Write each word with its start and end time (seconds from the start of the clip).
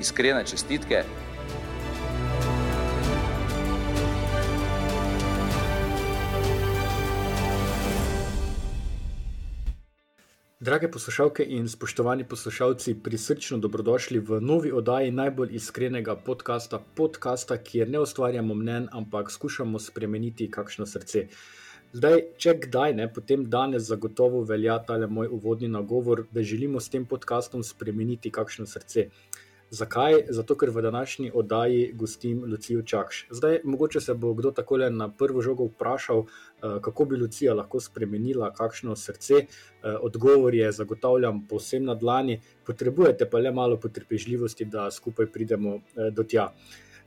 iskrene 0.00 0.44
čestitke. 0.46 1.04
Drage 10.66 10.88
poslušalke 10.90 11.44
in 11.44 11.68
spoštovani 11.68 12.24
poslušalci, 12.24 12.94
prisrčno 13.02 13.58
dobrodošli 13.58 14.18
v 14.18 14.40
novi 14.40 14.72
oddaji 14.72 15.10
najbolj 15.10 15.54
iskrenega 15.54 16.16
podcasta, 16.16 16.80
podcasta, 16.94 17.56
kjer 17.56 17.90
ne 17.90 18.00
ustvarjamo 18.00 18.54
mnen, 18.54 18.88
ampak 18.92 19.30
skušamo 19.30 19.78
spremeniti 19.78 20.50
kakšno 20.50 20.86
srce. 20.86 21.28
Zdaj, 21.92 22.22
če 22.36 22.56
kdaj, 22.64 22.94
ne, 22.98 23.06
potem 23.12 23.44
danes 23.50 23.86
zagotovo 23.86 24.42
velja 24.42 24.80
ta 24.88 24.98
moj 25.06 25.30
uvodni 25.38 25.68
nagovor, 25.68 26.24
da 26.32 26.42
želimo 26.42 26.80
s 26.80 26.90
tem 26.90 27.06
podcastom 27.06 27.62
spremeniti 27.62 28.30
kakšno 28.30 28.66
srce. 28.66 29.06
Zakaj? 29.70 30.30
Zato, 30.30 30.54
ker 30.54 30.70
v 30.70 30.82
današnji 30.82 31.30
oddaji 31.34 31.92
gostim 31.94 32.44
Lucijo 32.46 32.82
Čakš. 32.82 33.26
Zdaj, 33.30 33.60
mogoče 33.64 34.00
se 34.00 34.14
bo 34.14 34.34
kdo 34.34 34.50
tako 34.50 34.78
na 34.78 35.08
prvo 35.08 35.42
žogo 35.42 35.64
vprašal, 35.64 36.24
kako 36.60 37.04
bi 37.04 37.16
Lucija 37.16 37.54
lahko 37.54 37.80
spremenila 37.80 38.52
kakšno 38.54 38.96
srce. 38.96 39.34
Odgovor 40.00 40.54
je, 40.54 40.72
zagotavljam, 40.72 41.46
povsem 41.48 41.84
na 41.84 41.94
dlani, 41.94 42.40
potrebujete 42.66 43.30
pa 43.30 43.38
le 43.38 43.50
malo 43.50 43.76
potrpežljivosti, 43.76 44.64
da 44.64 44.90
skupaj 44.90 45.26
pridemo 45.26 45.80
do 46.12 46.22
tja. 46.22 46.52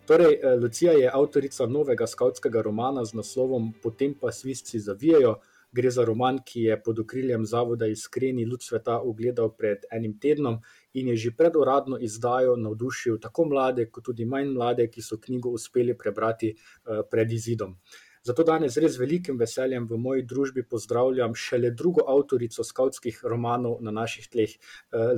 Torej, 0.05 0.39
Lucija 0.61 0.91
je 0.91 1.11
avtorica 1.13 1.65
novega 1.65 2.07
skavtskega 2.07 2.61
romana 2.61 3.05
z 3.05 3.13
naslovom 3.13 3.73
Potem 3.83 4.13
pa 4.19 4.31
svistci 4.31 4.79
zavijajo. 4.79 5.39
Gre 5.71 5.91
za 5.91 6.01
roman, 6.01 6.39
ki 6.45 6.61
je 6.63 6.83
pod 6.83 6.99
okriljem 6.99 7.45
Zavoda 7.45 7.85
Iskreni 7.85 8.41
ljud 8.41 8.63
sveta 8.63 8.99
ogledal 8.99 9.51
pred 9.53 9.85
enim 9.91 10.15
tednom 10.19 10.57
in 10.93 11.07
je 11.07 11.15
že 11.15 11.31
pred 11.37 11.55
uradno 11.55 11.97
izdajo 12.01 12.55
navdušil 12.55 13.19
tako 13.19 13.45
mlade, 13.45 13.89
kot 13.91 14.03
tudi 14.03 14.25
manj 14.25 14.53
mlade, 14.53 14.87
ki 14.87 15.01
so 15.01 15.17
knjigo 15.17 15.49
uspeli 15.49 15.97
prebrati 15.97 16.55
pred 17.11 17.31
izidom. 17.31 17.77
Zato 18.23 18.43
danes 18.43 18.73
z 18.75 18.81
res 18.83 18.97
velikim 18.99 19.37
veseljem 19.39 19.85
v 19.87 19.97
moji 19.97 20.23
družbi 20.27 20.65
pozdravljam 20.67 21.35
šele 21.39 21.71
drugo 21.71 22.03
avtorico 22.11 22.63
skavtskih 22.67 23.21
romanov 23.23 23.77
na 23.81 23.93
naših 23.95 24.27
tleh. 24.27 24.55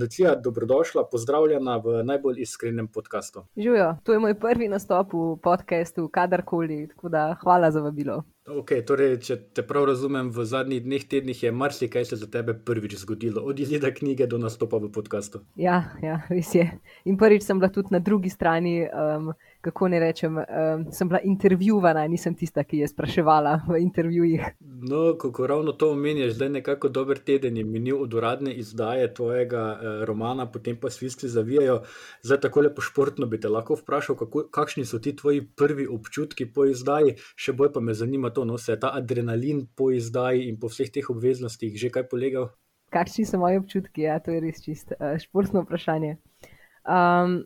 Lucija, 0.02 0.36
dobrodošla, 0.36 1.08
pozdravljena 1.10 1.80
v 1.82 2.04
najbolj 2.06 2.44
iskrenem 2.46 2.88
podkastu. 2.88 3.48
Živijo, 3.58 3.96
to 4.04 4.14
je 4.14 4.20
moj 4.20 4.38
prvi 4.40 4.70
nastop 4.70 5.14
v 5.18 5.34
podkastu, 5.44 6.08
kadarkoli, 6.14 6.88
tako 6.94 7.10
da 7.10 7.26
hvala 7.42 7.72
za 7.72 7.82
vabilo. 7.82 8.22
Okay, 8.52 8.82
torej, 8.84 9.16
če 9.24 9.38
te 9.56 9.64
prav 9.64 9.86
razumem, 9.88 10.28
v 10.36 10.44
zadnjih 10.48 10.82
dneh, 10.84 11.04
tednih 11.08 11.44
je 11.44 11.52
marsikaj 11.56 12.06
se 12.10 12.18
za 12.20 12.28
tebe 12.28 12.54
prvič 12.54 12.98
zgodilo, 13.00 13.44
od 13.48 13.60
izida 13.60 13.94
knjige 13.96 14.28
do 14.28 14.40
nastopa 14.42 14.82
v 14.82 14.92
podkastu. 14.92 15.40
Ja, 15.56 15.94
ja, 16.04 16.20
res 16.28 16.52
je. 16.56 16.66
In 17.08 17.20
prvič 17.22 17.46
sem 17.48 17.62
bila 17.62 17.72
tudi 17.72 17.96
na 17.96 18.02
drugi 18.04 18.30
strani. 18.30 18.84
Um, 18.92 19.32
kako 19.62 19.88
ne 19.88 20.00
rečem, 20.00 20.38
um, 20.38 20.86
sem 20.92 21.10
bila 21.10 21.20
intervjuvana, 21.24 22.08
nisem 22.08 22.36
tista, 22.36 22.64
ki 22.64 22.82
je 22.82 22.88
spraševala 22.88 23.62
v 23.70 23.82
intervjujih. 23.82 24.42
No, 24.60 25.18
kako 25.18 25.48
ravno 25.48 25.72
to 25.72 25.92
omeniš, 25.92 26.34
zdaj 26.34 26.50
nekako 26.50 26.90
dober 26.90 27.20
teden 27.20 27.58
je 27.58 27.64
minil 27.64 28.02
od 28.02 28.14
uradne 28.14 28.54
izdaje 28.54 29.14
tvojega 29.14 29.62
uh, 29.74 30.04
romana, 30.06 30.46
potem 30.52 30.78
pa 30.82 30.90
svisti 30.90 31.30
zavijajo. 31.30 31.82
Zdaj, 32.24 32.40
tako 32.48 32.62
lepo 32.62 32.82
športno 32.82 33.26
bi 33.26 33.40
te 33.40 33.50
lahko 33.50 33.78
vprašal, 33.78 34.16
kako, 34.16 34.48
kakšni 34.52 34.86
so 34.86 35.00
ti 35.00 35.16
tvoji 35.16 35.46
prvi 35.56 35.88
občutki 35.88 36.50
po 36.54 36.66
izdaji, 36.66 37.16
še 37.36 37.54
bolj 37.54 37.72
pa 37.74 37.80
me 37.80 37.94
zanima 37.94 38.34
to, 38.34 38.46
no, 38.46 38.58
se 38.58 38.74
je 38.74 38.80
ta 38.80 38.92
adrenalin 38.98 39.68
po 39.76 39.92
izdaji 39.92 40.50
in 40.50 40.60
po 40.60 40.74
vseh 40.74 40.90
teh 40.90 41.10
obveznostih 41.10 41.78
že 41.78 41.94
kaj 41.94 42.10
polegal. 42.10 42.50
Kakšni 42.92 43.26
so 43.26 43.38
moji 43.40 43.62
občutki? 43.62 44.04
Ja, 44.04 44.20
to 44.20 44.34
je 44.34 44.42
res 44.44 44.60
čisto 44.66 44.98
uh, 44.98 45.16
športno 45.22 45.62
vprašanje. 45.64 46.18
Um, 46.82 47.44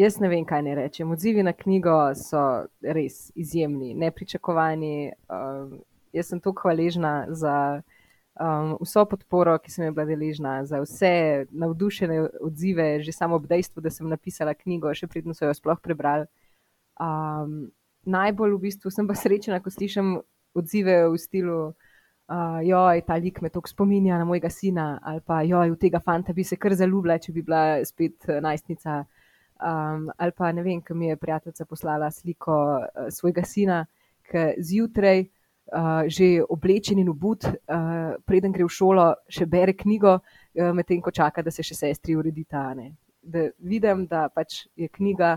Jaz 0.00 0.16
ne 0.20 0.28
vem, 0.32 0.44
kaj 0.48 0.62
ne 0.64 0.74
rečem. 0.74 1.10
Odzivi 1.12 1.42
na 1.44 1.52
knjigo 1.52 2.14
so 2.16 2.40
res 2.80 3.26
izjemni, 3.36 3.92
nepričakovani. 3.94 5.12
Um, 5.28 5.82
jaz 6.16 6.30
sem 6.32 6.40
tako 6.40 6.64
hvaležna 6.64 7.26
za 7.28 7.82
um, 8.40 8.78
vso 8.80 9.04
podporo, 9.04 9.58
ki 9.60 9.70
sem 9.70 9.84
jo 9.84 9.92
bila 9.92 10.06
deležna, 10.08 10.54
za 10.64 10.80
vse 10.80 11.44
navdušene 11.50 12.22
odzive, 12.40 12.88
že 13.04 13.12
samo 13.12 13.36
ob 13.36 13.44
dejstvu, 13.50 13.84
da 13.84 13.92
sem 13.92 14.08
napisala 14.08 14.56
knjigo, 14.56 14.94
še 14.96 15.10
predtem 15.12 15.36
so 15.36 15.44
jo 15.44 15.52
sploh 15.60 15.80
prebrali. 15.84 16.24
Um, 16.96 17.68
najbolj 18.08 18.56
v 18.56 18.64
bistvu 18.64 18.90
sem 18.90 19.08
pa 19.08 19.16
srečna, 19.18 19.60
ko 19.60 19.68
slišim 19.68 20.22
odzive 20.56 21.02
v 21.04 21.20
stilu. 21.20 21.62
Uh, 22.32 22.62
joj, 22.64 23.02
ta 23.04 23.18
lik 23.20 23.42
me 23.44 23.50
tako 23.52 23.68
spominja 23.68 24.16
na 24.16 24.24
mojega 24.24 24.48
sina, 24.48 24.94
ali 25.04 25.20
pa 25.20 25.42
joj, 25.44 25.74
v 25.74 25.76
tega 25.76 26.00
fanta 26.00 26.32
bi 26.32 26.46
se 26.48 26.56
kar 26.56 26.72
zaljubila, 26.72 27.18
če 27.20 27.34
bi 27.36 27.44
bila 27.44 27.82
spet 27.84 28.24
najstnica. 28.40 29.02
Um, 29.62 30.08
ali 30.18 30.32
pa 30.34 30.50
ne 30.52 30.62
vem, 30.62 30.80
ki 30.82 30.94
mi 30.94 31.06
je 31.06 31.16
prijateljica 31.16 31.64
poslala 31.64 32.10
sliko 32.10 32.56
uh, 32.80 33.06
svojega 33.10 33.44
sina, 33.46 33.84
ki 34.26 34.46
zjutraj, 34.58 35.22
uh, 35.22 36.02
že 36.10 36.42
oblečen 36.48 36.98
in 36.98 37.08
obut, 37.12 37.46
uh, 37.46 38.16
preden 38.26 38.52
gre 38.52 38.66
v 38.66 38.72
šolo, 38.72 39.06
še 39.30 39.46
bere 39.46 39.76
knjigo, 39.78 40.16
uh, 40.18 40.72
medtem 40.74 41.02
ko 41.02 41.14
čaka, 41.14 41.42
da 41.42 41.54
se 41.54 41.62
še 41.62 41.78
sestri 41.78 42.16
uredita. 42.18 42.72
Da 43.22 43.46
vidim, 43.58 44.06
da 44.10 44.26
pač 44.34 44.64
je 44.74 44.88
knjiga 44.90 45.36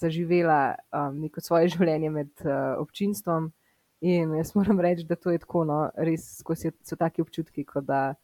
zaživela 0.00 0.74
um, 0.90 1.20
neko 1.20 1.40
svoje 1.40 1.70
življenje 1.76 2.10
med 2.10 2.32
uh, 2.44 2.74
občinstvom. 2.82 3.52
In 4.00 4.34
jaz 4.38 4.54
moram 4.56 4.80
reči, 4.80 5.04
da 5.04 5.14
to 5.14 5.30
je 5.30 5.38
tako, 5.42 5.66
no, 5.68 5.82
res 6.00 6.40
so 6.40 6.96
taki 6.96 7.22
občutki, 7.22 7.66
kot 7.68 7.84
da 7.84 8.14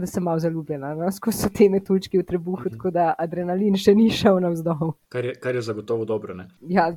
da 0.00 0.06
sem 0.06 0.24
malo 0.24 0.38
zaljubljena, 0.38 0.94
no? 0.94 1.10
skozi 1.12 1.44
so 1.44 1.50
te 1.52 1.68
metuljčke 1.68 2.18
v 2.18 2.24
trebuhu, 2.28 2.70
tako 2.70 2.90
da 2.90 3.12
adrenalin 3.18 3.76
še 3.76 3.94
ni 3.94 4.08
šel 4.10 4.40
navzdol. 4.40 4.94
Kar 5.12 5.24
je, 5.24 5.34
kar 5.34 5.54
je 5.54 5.62
zagotovo 5.62 6.04
dobro. 6.08 6.34
Ne? 6.34 6.48
Ja, 6.68 6.88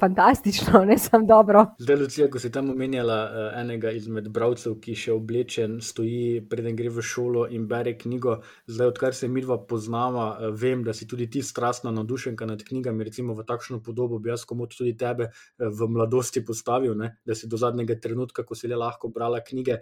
fantastično, 0.00 0.84
ne 0.84 0.98
samo 0.98 1.26
dobro. 1.26 1.66
Zdaj, 1.78 1.96
Lucija, 1.96 2.30
ko 2.30 2.38
si 2.38 2.52
tam 2.52 2.70
omenjala 2.70 3.18
uh, 3.24 3.60
enega 3.60 3.90
izmed 3.90 4.28
bralcev, 4.28 4.76
ki 4.82 4.94
še 4.98 5.12
oblečen 5.14 5.78
stoji, 5.82 6.42
preden 6.50 6.76
gre 6.76 6.90
v 6.92 7.02
šolo 7.02 7.46
in 7.54 7.66
bere 7.70 7.94
knjigo. 7.98 8.36
Zdaj, 8.66 8.92
odkar 8.94 9.14
se 9.14 9.28
mi 9.28 9.42
dva 9.44 9.58
poznava, 9.68 10.26
uh, 10.34 10.54
vem, 10.60 10.84
da 10.84 10.94
si 10.94 11.08
tudi 11.10 11.28
ti 11.30 11.42
strastna 11.42 11.92
navdušenka 11.94 12.46
nad 12.46 12.64
knjigami. 12.64 13.04
Recimo 13.04 13.34
v 13.34 13.46
takšno 13.46 13.80
podobo 13.84 14.18
bi 14.18 14.32
jaz 14.32 14.44
komot 14.48 14.74
tudi 14.76 14.96
tebe 14.98 15.30
uh, 15.30 15.68
v 15.68 15.88
mladosti 15.88 16.44
postavil, 16.44 16.96
ne? 16.98 17.14
da 17.24 17.34
si 17.34 17.48
do 17.48 17.56
zadnjega 17.60 17.96
trenutka, 18.00 18.44
ko 18.44 18.54
si 18.58 18.68
le 18.68 18.76
lahko 18.80 19.08
brala 19.08 19.40
knjige. 19.44 19.80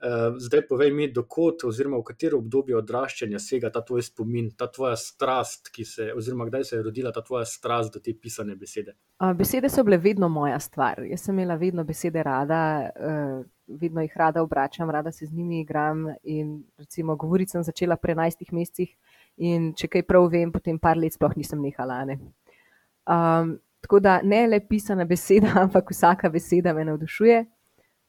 Uh, 0.00 0.38
zdaj, 0.40 0.66
povej 0.68 0.94
mi, 0.96 1.10
dokot 1.12 1.64
oziroma 1.68 2.00
v 2.00 2.08
katero 2.12 2.40
obdobje 2.40 2.78
odraščanja 2.80 3.38
sega 3.42 3.70
ta 3.70 3.84
tvoj 3.84 4.02
spomin, 4.06 4.50
ta 4.56 4.70
tvoja 4.72 4.96
strast, 4.96 5.70
se, 5.84 6.10
oziroma 6.16 6.46
kdaj 6.48 6.64
se 6.64 6.76
je 6.76 6.82
rodila 6.82 7.12
ta 7.12 7.22
tvoja 7.22 7.44
strast 7.44 7.94
do 7.94 8.00
te 8.00 8.14
pisane 8.16 8.56
besede? 8.56 8.96
Uh, 9.20 9.34
besede 9.50 9.68
so 9.68 9.82
bile 9.84 9.96
vedno 9.98 10.28
moja 10.28 10.60
stvar. 10.60 11.02
Jaz 11.02 11.20
sem 11.20 11.34
imela 11.34 11.54
vedno 11.54 11.84
besede 11.84 12.22
rada, 12.22 12.90
uh, 12.96 13.44
vedno 13.80 14.00
jih 14.00 14.12
rada 14.16 14.42
obračam, 14.42 14.90
rada 14.90 15.12
se 15.12 15.26
z 15.26 15.32
njimi 15.32 15.60
igram. 15.60 16.06
In 16.22 16.62
recimo, 16.78 17.16
govoriti 17.16 17.50
sem 17.50 17.62
začela 17.62 17.96
pri 17.96 18.14
11 18.14 18.52
mesecih, 18.52 18.94
in 19.36 19.72
če 19.74 19.88
kaj 19.88 20.06
prav 20.06 20.28
vem, 20.30 20.52
potem 20.52 20.78
par 20.78 20.96
let 20.96 21.16
sploh 21.18 21.34
nisem 21.36 21.62
nehala. 21.62 22.04
Ne. 22.04 22.18
Um, 23.10 23.56
tako 23.82 23.98
da 24.00 24.20
ne 24.22 24.46
le 24.46 24.60
pisana 24.60 25.04
beseda, 25.04 25.50
ampak 25.64 25.90
vsaka 25.90 26.30
beseda 26.30 26.74
me 26.74 26.84
navdušuje. 26.84 27.44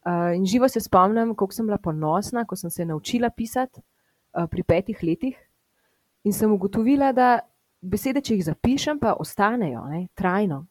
Uh, 0.06 0.36
in 0.38 0.46
živo 0.46 0.70
se 0.70 0.80
spomnim, 0.80 1.34
kako 1.34 1.54
sem 1.54 1.66
bila 1.66 1.78
ponosna, 1.78 2.46
ko 2.46 2.56
sem 2.56 2.70
se 2.70 2.86
naučila 2.86 3.30
pisati 3.30 3.82
uh, 3.82 4.46
pri 4.46 4.64
petih 4.64 5.04
letih. 5.04 5.42
In 6.24 6.34
sem 6.34 6.54
ugotovila, 6.54 7.12
da 7.12 7.40
besede, 7.82 8.22
če 8.22 8.36
jih 8.36 8.46
zapišem, 8.46 9.00
pa 9.02 9.16
ostanejo 9.18 9.88
ne, 9.90 10.06
trajno. 10.14 10.68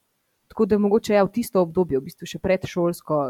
Tako 0.50 0.66
da 0.66 0.78
mogoče 0.78 1.14
ja, 1.14 1.22
v 1.24 1.30
tisto 1.34 1.62
obdobje, 1.62 2.00
v 2.00 2.08
bistvu 2.08 2.26
še 2.26 2.40
predšolsko, 2.42 3.20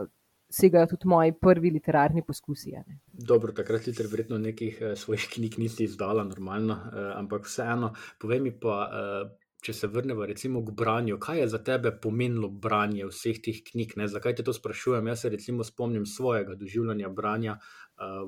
segajo 0.51 0.89
tudi 0.95 1.11
moji 1.11 1.35
prvi 1.37 1.71
literarni 1.71 2.25
poskusi. 2.27 2.73
Ne. 2.81 2.99
Dobro, 3.13 3.53
takrat 3.55 3.85
si 3.85 3.95
verjetno 4.01 4.39
nekih 4.41 4.81
uh, 4.81 4.95
svojih 4.99 5.29
knjig 5.37 5.61
nisi 5.61 5.85
izdala, 5.85 6.25
normalno, 6.25 6.79
uh, 6.81 7.13
ampak 7.21 7.47
vseeno, 7.51 7.95
povej 8.19 8.43
mi 8.49 8.57
pa. 8.57 8.81
Uh, 8.89 9.37
če 9.61 9.75
se 9.77 9.89
vrnemo 9.93 10.25
recimo 10.25 10.63
k 10.65 10.73
branju, 10.73 11.19
kaj 11.21 11.43
je 11.43 11.49
za 11.53 11.59
tebe 11.65 11.93
pomenilo 11.93 12.49
branje 12.49 13.05
vseh 13.11 13.41
teh 13.45 13.59
knjig? 13.67 13.93
Ne? 14.01 14.07
Zakaj 14.09 14.39
te 14.39 14.45
to 14.47 14.55
sprašujem? 14.57 15.11
Jaz 15.13 15.25
se 15.25 15.31
recimo 15.35 15.67
spomnim 15.69 16.07
svojega 16.09 16.57
doživljanja 16.57 17.11
branja 17.13 17.59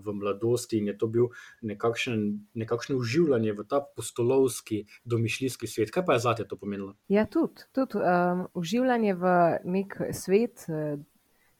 v 0.04 0.12
mladosti 0.12 0.78
in 0.78 0.86
je 0.86 0.96
to 0.98 1.06
bil 1.06 1.28
nekakšen, 1.62 2.48
nekakšno 2.54 2.96
uživanje 3.00 3.52
v 3.52 3.64
ta 3.68 3.80
postolovski, 3.96 4.84
domišljijski 5.04 5.66
svet. 5.66 5.90
Kaj 5.90 6.04
pa 6.06 6.18
je 6.18 6.24
za 6.26 6.34
te 6.34 6.46
to 6.48 6.56
pomenilo? 6.56 6.94
Ja, 7.08 7.26
tudi, 7.26 7.64
tudi 7.72 7.98
um, 7.98 8.46
uživanje 8.54 9.14
v 9.14 9.34
nek 9.64 9.96
svet, 10.12 10.66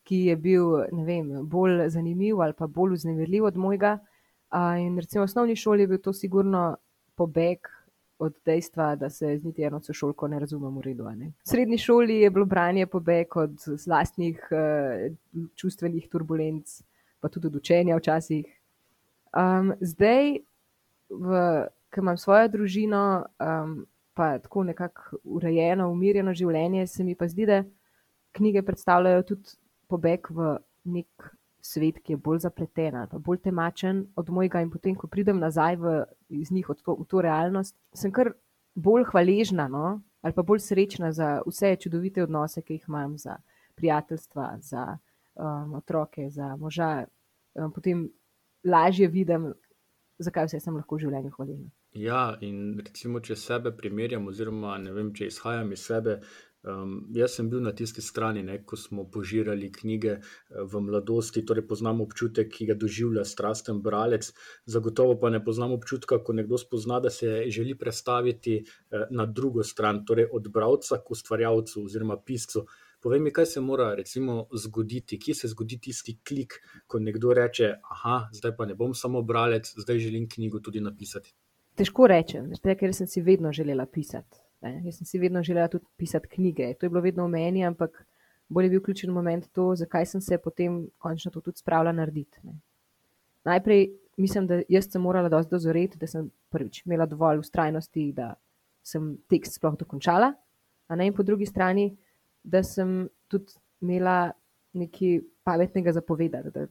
ki 0.03 0.17
je 0.27 0.37
bil 0.37 0.83
vem, 1.07 1.31
bolj 1.49 1.89
zanimiv 1.95 2.41
ali 2.43 2.57
pa 2.59 2.67
bolj 2.67 2.99
vznemirljiv 3.01 3.45
od 3.45 3.57
mojega. 3.57 3.99
Uh, 4.53 4.77
in 4.81 4.99
recimo 4.99 5.23
v 5.23 5.31
osnovni 5.31 5.57
šoli 5.57 5.87
je 5.87 5.89
bil 5.89 6.01
to 6.03 6.13
sigurno 6.13 6.77
pobeg 7.17 7.69
od 8.23 8.35
dejstva, 8.45 8.97
da 8.97 9.11
se 9.11 9.39
z 9.39 9.45
niti 9.45 9.63
eno 9.63 9.81
sošolko 9.81 10.29
ne 10.29 10.39
razumem 10.39 10.77
v 10.79 10.83
redu. 10.85 11.05
V 11.05 11.49
srednji 11.49 11.79
šoli 11.79 12.21
je 12.21 12.31
bilo 12.31 12.47
branje 12.47 12.87
pobeg 12.87 13.37
od 13.37 13.57
vlastnih 13.87 14.49
uh, 14.51 15.47
čustvenih 15.57 16.09
turbulenc, 16.11 16.83
pa 17.23 17.31
tudi 17.31 17.47
od 17.47 17.57
učenja 17.57 17.97
včasih. 17.97 18.49
Um, 19.33 19.73
zdaj, 19.81 20.43
ko 21.93 22.01
imam 22.01 22.19
svojo 22.19 22.49
družino, 22.49 23.05
um, 23.41 23.77
pa 24.15 24.39
tako 24.39 24.65
nekako 24.65 25.21
urejeno, 25.25 25.89
umirjeno 25.91 26.35
življenje, 26.35 26.87
se 26.87 27.05
mi 27.05 27.15
pa 27.17 27.29
zdi, 27.29 27.47
da 27.47 27.63
knjige 28.37 28.65
predstavljajo 28.67 29.23
tudi 29.29 29.57
pobeg 29.89 30.29
v 30.31 30.57
nek 30.85 31.33
svet, 31.63 32.01
ki 32.03 32.17
je 32.17 32.19
bolj 32.19 32.43
zapleten 32.43 32.97
ali 32.99 33.21
bolj 33.23 33.39
temačen 33.45 34.07
od 34.17 34.31
mojega, 34.31 34.61
in 34.61 34.71
potem, 34.71 34.97
ko 34.99 35.07
pridem 35.07 35.39
nazaj 35.39 35.79
v, 35.79 36.01
iz 36.43 36.51
njih 36.51 36.69
v 36.69 36.77
to, 36.81 36.97
v 36.99 37.07
to 37.09 37.23
realnost, 37.23 37.77
sem 37.95 38.13
kar 38.13 38.33
bolj 38.75 39.07
hvaležna 39.13 39.69
no? 39.71 40.01
ali 40.23 40.35
pa 40.35 40.43
bolj 40.43 40.63
srečna 40.63 41.13
za 41.13 41.41
vse 41.47 41.77
čudovite 41.77 42.23
odnose, 42.23 42.63
ki 42.63 42.79
jih 42.79 42.85
imam, 42.89 43.17
za 43.19 43.39
prijateljstva, 43.75 44.59
za 44.61 44.99
um, 45.35 45.75
otroke, 45.75 46.29
za 46.31 46.57
moža. 46.57 47.07
Um, 47.55 47.73
potem 47.73 48.09
lažje 48.65 49.09
vidim, 49.09 49.53
zakaj 50.19 50.49
vse 50.49 50.61
sem 50.61 50.77
lahko 50.77 50.97
v 50.97 51.07
življenju 51.07 51.35
hvaležna. 51.37 51.71
Ja, 51.93 52.23
in 52.41 52.79
recimo, 52.81 53.21
če 53.21 53.37
sebe 53.37 53.75
primerjam, 53.77 54.27
oziroma 54.31 54.79
ne 54.81 54.95
vem, 54.97 55.13
če 55.13 55.29
izhajam 55.29 55.75
iz 55.77 55.85
sebe, 55.85 56.21
Um, 56.63 57.09
jaz 57.11 57.35
sem 57.35 57.49
bil 57.51 57.59
na 57.59 57.73
tisti 57.75 57.99
strani, 58.07 58.43
ne, 58.47 58.61
ko 58.63 58.77
smo 58.79 59.03
požirali 59.11 59.67
knjige 59.75 60.13
eh, 60.15 60.23
v 60.63 60.83
mladosti, 60.87 61.43
torej 61.43 61.65
poznam 61.67 62.05
občutek, 62.05 62.53
ki 62.55 62.69
ga 62.71 62.77
doživlja 62.79 63.25
strasten 63.27 63.81
bralec. 63.83 64.29
Zagotovo 64.71 65.17
pa 65.19 65.33
ne 65.35 65.41
poznam 65.43 65.75
občutka, 65.75 66.21
ko 66.23 66.37
nekdo 66.39 66.61
spozna, 66.63 67.01
da 67.03 67.11
se 67.11 67.49
želi 67.51 67.75
predstaviti 67.79 68.61
eh, 68.63 69.07
na 69.11 69.27
drugo 69.27 69.67
stran, 69.67 70.05
torej 70.07 70.31
od 70.31 70.47
bralca 70.55 71.01
k 71.03 71.17
ustvarjalcu 71.17 71.83
oziroma 71.83 72.21
piscu. 72.23 72.63
Povej 73.03 73.21
mi, 73.21 73.33
kaj 73.35 73.47
se 73.47 73.61
mora 73.61 73.95
recimo 73.99 74.47
zgoditi, 74.55 75.19
kje 75.19 75.35
se 75.35 75.49
zgodi 75.49 75.79
tisti 75.83 76.19
klik, 76.29 76.55
ko 76.87 77.01
nekdo 77.03 77.33
reče: 77.35 77.73
Ah, 78.05 78.29
zdaj 78.33 78.55
pa 78.57 78.67
ne 78.67 78.75
bom 78.75 78.95
samo 78.95 79.23
bralec, 79.23 79.73
zdaj 79.77 79.99
želim 79.99 80.29
knjigo 80.29 80.61
tudi 80.61 80.81
napisati. 80.81 81.35
Težko 81.75 82.07
rečem, 82.07 82.53
ker 82.79 82.95
sem 82.95 83.07
si 83.07 83.23
vedno 83.23 83.53
želela 83.53 83.87
pisati. 83.87 84.39
Ne. 84.63 84.83
Jaz 84.85 85.01
sem 85.01 85.07
si 85.07 85.19
vedno 85.19 85.43
želela 85.43 85.69
tudi 85.69 85.85
pisati 85.97 86.29
knjige. 86.29 86.75
To 86.75 86.87
je 86.87 86.91
bilo 86.91 87.01
vedno 87.03 87.27
v 87.27 87.33
meni, 87.35 87.65
ampak 87.67 88.05
bolj 88.49 88.65
je 88.65 88.71
bil 88.71 88.83
ključen 88.83 89.11
moment 89.11 89.49
to, 89.53 89.73
zakaj 89.77 90.07
sem 90.07 90.21
se 90.21 90.39
potem 90.39 90.87
končno 90.99 91.31
to 91.31 91.41
tudi 91.41 91.59
spravila 91.59 91.93
narediti. 91.93 92.39
Ne. 92.43 92.61
Najprej 93.45 93.89
mislim, 94.17 94.47
da 94.47 94.61
jaz 94.69 94.87
sem 94.93 95.03
morala 95.03 95.29
dosti 95.29 95.51
dozoreti, 95.51 95.99
da 95.99 96.07
sem 96.07 96.31
prvič 96.51 96.85
imela 96.87 97.07
dovolj 97.07 97.43
ustrajnosti, 97.43 98.13
da 98.13 98.35
sem 98.83 99.17
tekst 99.29 99.59
sploh 99.59 99.75
dokončala, 99.79 100.33
a 100.87 100.97
ne 100.97 101.07
in 101.07 101.15
po 101.15 101.23
drugi 101.23 101.47
strani, 101.47 101.91
da 102.43 102.63
sem 102.63 103.09
tudi 103.29 103.55
imela 103.83 104.33
nekaj 104.73 105.21
pametnega 105.45 105.93
zapovedati, 105.93 106.51
da, 106.55 106.67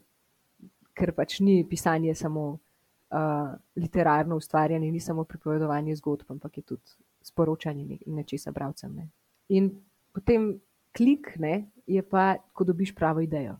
ker 0.97 1.13
pač 1.15 1.39
ni 1.39 1.62
pisanje 1.69 2.15
samo 2.15 2.45
uh, 2.51 3.53
literarno 3.75 4.35
ustvarjanje, 4.35 4.91
ni 4.91 5.00
samo 5.00 5.23
pripovedovanje 5.23 5.95
zgodb, 5.95 6.31
ampak 6.31 6.57
je 6.57 6.63
tudi 6.73 6.97
sporočanje 7.21 8.00
nečesa 8.06 8.51
bralcem. 8.51 8.95
Ne. 8.95 9.09
In 9.50 9.69
potem 10.13 10.53
klik 10.97 11.35
ne, 11.39 11.68
je 11.88 12.03
pa, 12.03 12.35
ko 12.53 12.68
dobiš 12.68 12.95
pravo 12.95 13.21
idejo. 13.21 13.57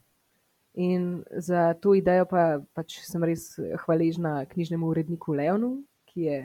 In 0.74 1.24
za 1.36 1.74
to 1.74 1.94
idejo 1.96 2.26
pa, 2.32 2.62
pač 2.74 3.02
sem 3.04 3.24
res 3.28 3.54
hvaležna 3.86 4.46
knjižnemu 4.52 4.88
uredniku 4.88 5.36
Leonu, 5.36 5.82
ki 6.08 6.28
je 6.28 6.40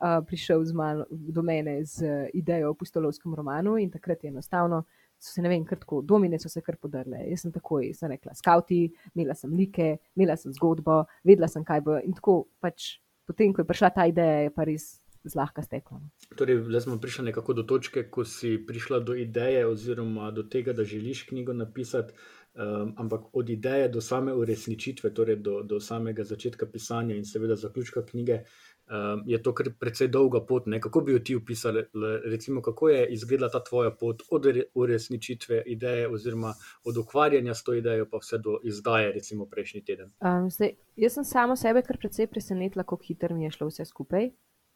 uh, 0.00 0.20
prišel 0.26 0.64
malo, 0.74 1.06
do 1.10 1.42
mene 1.42 1.84
z 1.84 2.28
idejo 2.34 2.70
o 2.70 2.74
pustolovskem 2.74 3.34
romanu 3.34 3.76
in 3.78 3.90
takrat 3.90 4.24
je 4.24 4.30
enostavno. 4.30 4.84
So 5.20 5.34
se 5.34 5.42
ne 5.42 5.50
vem, 5.52 5.64
kar 5.68 5.78
tako, 5.78 6.00
domine 6.02 6.38
so 6.40 6.48
se 6.48 6.62
kar 6.64 6.78
podrle. 6.80 7.20
Jaz 7.28 7.44
sem 7.44 7.52
takoj, 7.52 7.90
sem 7.94 8.08
rekla, 8.08 8.32
skauti, 8.34 8.86
imela 9.14 9.36
sem 9.36 9.52
like, 9.52 9.98
imela 10.16 10.36
sem 10.40 10.52
zgodbo, 10.56 11.02
vedela 11.24 11.48
sem, 11.48 11.64
kaj 11.64 11.84
bo. 11.84 11.98
In 12.00 12.16
tako 12.16 12.46
pač, 12.60 12.94
potem, 13.28 13.52
ko 13.52 13.60
je 13.60 13.68
prišla 13.68 13.92
ta 13.92 14.08
ideja, 14.08 14.46
je 14.46 14.54
pa 14.56 14.64
res 14.64 14.94
zlahka 15.24 15.62
steklo. 15.62 16.00
No. 16.00 16.36
Torej, 16.36 16.62
zdaj 16.64 16.80
smo 16.80 16.96
prišli 17.00 17.24
nekako 17.24 17.52
do 17.60 17.62
točke, 17.68 18.06
ko 18.08 18.24
si 18.24 18.56
prišla 18.66 19.00
do 19.04 19.14
ideje, 19.14 19.66
oziroma 19.68 20.30
do 20.32 20.42
tega, 20.42 20.72
da 20.72 20.84
želiš 20.84 21.26
knjigo 21.28 21.52
napisati. 21.52 22.14
Um, 22.50 22.94
ampak 22.98 23.28
od 23.32 23.50
ideje 23.50 23.88
do 23.88 24.00
same 24.00 24.32
uresničitve, 24.34 25.12
torej 25.14 25.36
do, 25.36 25.60
do 25.62 25.78
samega 25.80 26.24
začetka 26.24 26.66
pisanja 26.66 27.14
in 27.14 27.24
seveda 27.24 27.54
zaključka 27.56 28.02
knjige, 28.06 28.40
um, 28.90 29.22
je 29.26 29.42
to 29.42 29.54
kar 29.54 29.70
precej 29.78 30.08
dolga 30.08 30.42
pot. 30.46 30.66
Ne? 30.66 30.80
Kako 30.80 31.00
bi 31.00 31.12
jo 31.12 31.18
ti 31.18 31.36
opisali, 31.36 31.84
recimo, 32.24 32.62
kako 32.62 32.88
je 32.88 33.06
izgledala 33.14 33.50
ta 33.50 33.62
tvoja 33.64 33.90
pot 33.90 34.22
od 34.30 34.46
uresničitve 34.74 35.62
ideje, 35.66 36.08
oziroma 36.08 36.54
od 36.84 36.96
ukvarjanja 36.96 37.54
s 37.54 37.64
to 37.64 37.74
idejo, 37.74 38.06
pa 38.10 38.18
vse 38.18 38.38
do 38.38 38.58
izdaje, 38.64 39.12
recimo 39.12 39.46
prejšnji 39.46 39.84
teden? 39.84 40.12
Um, 40.20 40.50
zdaj, 40.50 40.74
jaz 40.96 41.18
sem 41.18 41.24
samo 41.24 41.56
sebe 41.56 41.82
kar 41.82 41.98
precej 41.98 42.26
presenetila, 42.26 42.84
kako 42.84 43.02
hitro 43.06 43.36
mi 43.36 43.44
je 43.44 43.50
šlo 43.50 43.70
vse 43.70 43.84
skupaj 43.84 44.30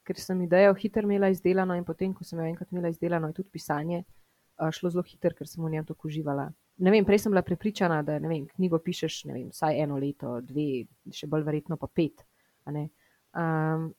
ker 0.04 0.20
sem 0.20 0.42
idejo 0.44 0.74
hitro 0.74 1.02
imela 1.02 1.28
izdelano 1.32 1.76
in 1.76 1.84
potem, 1.84 2.12
ko 2.14 2.24
sem 2.24 2.38
jo 2.38 2.46
enkrat 2.46 2.72
imela 2.72 2.92
izdelano, 2.92 3.30
je 3.30 3.38
tudi 3.40 3.50
pisanje 3.52 4.02
uh, 4.02 4.70
šlo 4.72 4.92
zelo 4.92 5.04
hitro, 5.06 5.32
ker 5.38 5.48
sem 5.48 5.64
v 5.64 5.72
njem 5.72 5.88
tako 5.88 6.08
uživala. 6.10 6.50
Ne 6.84 6.90
vem, 6.90 7.06
prej 7.06 7.24
sem 7.24 7.32
bila 7.32 7.44
prepričana, 7.46 8.02
da 8.02 8.18
vem, 8.18 8.48
knjigo 8.56 8.80
pišeš 8.82 9.20
vem, 9.30 9.48
vsaj 9.54 9.82
eno 9.84 9.98
leto, 10.02 10.40
dve, 10.42 10.84
še 11.14 11.28
bolj 11.30 11.46
verjetno 11.46 11.78
pa 11.80 11.88
pet. 11.88 12.24
Um, 12.66 13.92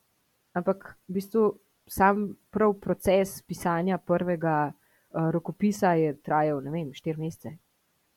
ampak 0.55 0.95
v 1.07 1.19
bistvu 1.19 1.45
sam 1.87 2.31
prav 2.49 2.73
proces 2.81 3.41
pisanja 3.45 3.97
prvega 3.97 4.71
uh, 4.71 5.29
rokopisa 5.31 5.93
je 5.99 6.15
trajal, 6.17 6.63
ne 6.65 6.71
vem, 6.73 6.93
štiri 6.93 7.21
mesece. 7.21 7.57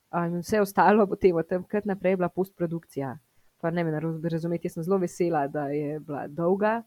Um, 0.08 0.38
vse 0.40 0.62
ostalo 0.64 1.06
potem, 1.12 1.36
od 1.36 1.48
takrat 1.48 1.84
naprej, 1.84 2.16
je 2.16 2.20
bila 2.22 2.28
postprodukcija. 2.32 3.16
Pa 3.60 3.70
ne 3.74 3.84
vem, 3.84 3.98
razumeti, 4.24 4.70
jaz 4.70 4.78
sem 4.78 4.86
zelo 4.86 5.02
vesela, 5.02 5.48
da 5.50 5.68
je 5.74 5.98
bila 6.00 6.26
dolga 6.30 6.78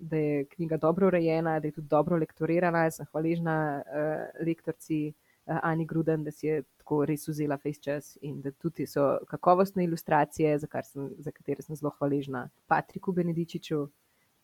da 0.00 0.16
je 0.16 0.44
knjiga 0.44 0.76
dobro 0.76 1.06
urejena, 1.06 1.60
da 1.60 1.68
je 1.68 1.72
tudi 1.72 1.88
dobro 1.88 2.16
lektorirana. 2.16 2.84
Jaz 2.84 2.96
sem 2.96 3.06
hvaležna 3.12 3.82
uh, 3.86 4.46
lektorci 4.46 5.12
uh, 5.12 5.58
Ani 5.62 5.86
Gruden, 5.86 6.24
da 6.24 6.30
si 6.30 6.46
je 6.46 6.62
tako 6.78 7.04
res 7.04 7.28
vzela 7.28 7.58
face 7.58 7.82
čas 7.82 8.16
in 8.22 8.40
da 8.40 8.50
tudi 8.50 8.86
so 8.86 9.18
kakovostne 9.28 9.84
ilustracije, 9.84 10.58
za, 10.58 10.68
sem, 10.82 11.10
za 11.18 11.30
katere 11.30 11.62
sem 11.62 11.76
zelo 11.76 11.92
hvaležna 11.98 12.48
Patriku 12.66 13.12
Benedičiču, 13.12 13.86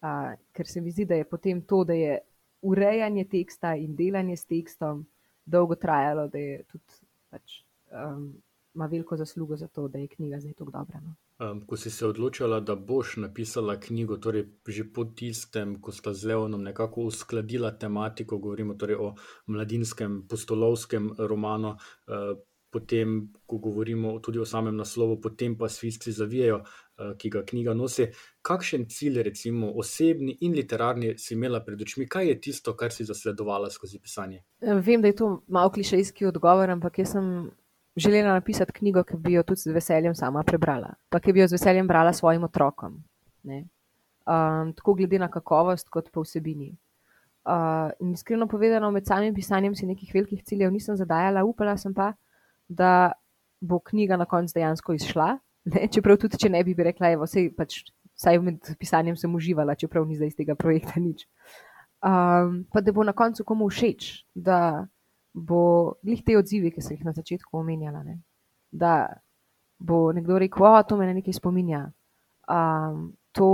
uh, 0.06 0.32
ker 0.52 0.66
se 0.66 0.80
mi 0.80 0.90
zdi, 0.90 1.04
da 1.04 1.14
je 1.14 1.24
potem 1.28 1.62
to, 1.62 1.84
da 1.84 1.92
je 1.92 2.18
urejanje 2.62 3.24
teksta 3.24 3.74
in 3.74 3.94
delanje 3.96 4.36
s 4.36 4.46
tekstom 4.46 5.06
dolgo 5.44 5.74
trajalo, 5.74 6.28
da 6.28 6.38
je 6.38 6.62
tudi 6.70 7.00
pač. 7.30 7.60
Um, 7.90 8.34
ima 8.74 8.86
veliko 8.86 9.16
zaslugo 9.16 9.56
za 9.56 9.68
to, 9.68 9.88
da 9.88 9.98
je 9.98 10.08
knjiga 10.08 10.40
zdaj 10.40 10.52
tako 10.52 10.70
dobra. 10.70 11.00
No. 11.00 11.14
Um, 11.50 11.60
ko 11.66 11.76
si 11.76 11.90
se 11.90 12.06
odločila, 12.06 12.60
da 12.60 12.74
boš 12.76 13.16
napisala 13.16 13.76
knjigo, 13.80 14.16
torej 14.16 14.46
že 14.68 14.84
po 14.92 15.04
tistem, 15.04 15.76
ko 15.80 15.92
sta 15.92 16.14
z 16.14 16.32
Leonom 16.32 16.62
nekako 16.62 17.06
uskladila 17.10 17.70
tematiko, 17.78 18.38
govorimo 18.38 18.74
torej 18.74 18.96
o 18.96 19.14
mladinskem, 19.46 20.22
postolovskem 20.28 21.10
romanu, 21.18 21.76
uh, 21.76 22.36
potem, 22.70 23.32
ko 23.46 23.58
govorimo 23.58 24.18
tudi 24.20 24.38
o 24.38 24.44
samem 24.44 24.76
naslovu, 24.76 25.20
potem 25.20 25.56
pa 25.58 25.68
svici 25.68 26.12
zavijajo, 26.12 26.60
uh, 26.60 27.12
ki 27.18 27.30
ga 27.30 27.42
knjiga 27.46 27.74
nosi. 27.74 28.08
Kakšen 28.42 28.88
cilj, 28.90 29.22
recimo 29.22 29.70
osebni 29.78 30.36
in 30.40 30.56
literarni, 30.56 31.14
si 31.18 31.34
imela 31.34 31.62
pred 31.64 31.82
očmi, 31.82 32.08
kaj 32.08 32.28
je 32.28 32.40
tisto, 32.48 32.74
kar 32.76 32.92
si 32.92 33.04
zasledovala 33.04 33.70
skozi 33.70 34.00
pisanje? 34.02 34.42
Vem, 34.60 35.02
da 35.02 35.12
je 35.12 35.16
to 35.22 35.30
malo 35.46 35.70
klišejski 35.70 36.26
odgovor, 36.26 36.70
ampak 36.70 36.98
jaz 36.98 37.14
sem 37.16 37.50
želela 37.96 38.34
napisati 38.34 38.72
knjigo, 38.72 39.04
ki 39.04 39.16
bi 39.16 39.32
jo 39.32 39.42
tudi 39.42 39.60
z 39.60 39.72
veseljem 39.72 40.14
sama 40.14 40.42
prebrala, 40.42 40.94
pa 41.08 41.20
ki 41.20 41.32
bi 41.32 41.40
jo 41.40 41.48
z 41.48 41.56
veseljem 41.56 41.86
brala 41.88 42.12
svojim 42.12 42.44
otrokom. 42.44 43.00
Um, 43.46 44.72
tako 44.74 44.94
glede 44.94 45.18
na 45.18 45.30
kakovost, 45.30 45.88
kot 45.88 46.10
pa 46.12 46.20
vsebini. 46.20 46.74
Uh, 47.46 47.92
in 48.02 48.12
iskreno 48.12 48.48
povedano, 48.50 48.90
med 48.90 49.06
samim 49.06 49.34
pisanjem 49.34 49.74
si 49.74 49.86
nekih 49.86 50.10
velikih 50.14 50.42
ciljev 50.44 50.72
nisem 50.72 50.96
zadajala, 50.96 51.44
upala 51.44 51.76
sem 51.78 51.94
pa, 51.94 52.12
da 52.68 53.12
bo 53.60 53.78
knjiga 53.78 54.16
na 54.16 54.24
koncu 54.24 54.54
dejansko 54.54 54.96
izšla. 54.96 55.36
Ne? 55.66 55.88
Čeprav 55.90 56.18
tudi, 56.22 56.38
če 56.38 56.50
ne 56.52 56.62
bi, 56.64 56.76
bi 56.78 56.84
rekla, 56.86 57.14
da 57.18 57.26
pač, 57.56 57.80
vsaj 58.16 58.38
med 58.42 58.68
pisanjem 58.78 59.16
sem 59.18 59.32
uživala, 59.34 59.74
čeprav 59.74 60.06
ni 60.06 60.16
zdaj 60.16 60.32
iz 60.32 60.36
tega 60.38 60.54
projekta 60.54 61.00
nič. 61.02 61.26
Um, 62.06 62.60
pa 62.72 62.82
da 62.84 62.92
bo 62.92 63.04
na 63.04 63.16
koncu 63.16 63.44
komu 63.44 63.66
všeč, 63.72 64.26
da 64.34 64.86
bo 65.34 65.96
glih 66.04 66.22
te 66.24 66.36
odzivi, 66.38 66.70
ki 66.72 66.84
sem 66.84 66.96
jih 66.96 67.06
na 67.08 67.12
začetku 67.16 67.58
omenjala. 67.58 68.04
Ne? 68.06 68.20
Da 68.70 69.20
bo 69.78 70.12
nekdo 70.16 70.38
rekel, 70.40 70.64
da 70.64 70.86
to 70.86 70.96
me 70.96 71.08
na 71.08 71.16
nekaj 71.16 71.36
spominja, 71.36 71.82
um, 72.48 73.10
to, 73.36 73.50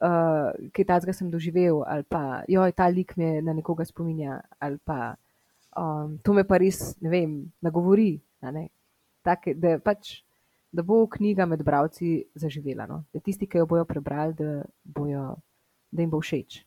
uh, 0.00 0.48
kaj 0.72 0.88
takega 0.88 1.16
sem 1.16 1.30
doživel, 1.32 1.82
ali 1.84 2.06
pa 2.08 2.42
joj, 2.48 2.72
ta 2.76 2.88
lik 2.88 3.16
me 3.20 3.40
na 3.44 3.52
nekoga 3.52 3.84
spominja, 3.84 4.40
ali 4.60 4.78
pa 4.84 5.14
um, 5.76 6.18
to 6.24 6.32
me 6.32 6.44
pa 6.48 6.60
res, 6.62 6.94
ne 7.00 7.12
vem, 7.12 7.34
nagovori. 7.60 8.14
Ne? 8.50 8.68
Take, 9.22 9.54
da, 9.54 9.76
pač, 9.78 10.22
da 10.72 10.82
bo 10.82 11.06
knjiga 11.06 11.46
med 11.46 11.62
bralci 11.62 12.24
zaživela. 12.34 12.86
No? 12.90 13.04
Da 13.14 13.20
tisti, 13.20 13.46
ki 13.46 13.62
jo 13.62 13.66
bojo 13.70 13.84
prebrali, 13.84 14.34
da, 14.38 14.62
bojo, 14.82 15.28
da 15.90 16.02
jim 16.02 16.10
bo 16.10 16.20
všeč. 16.20 16.62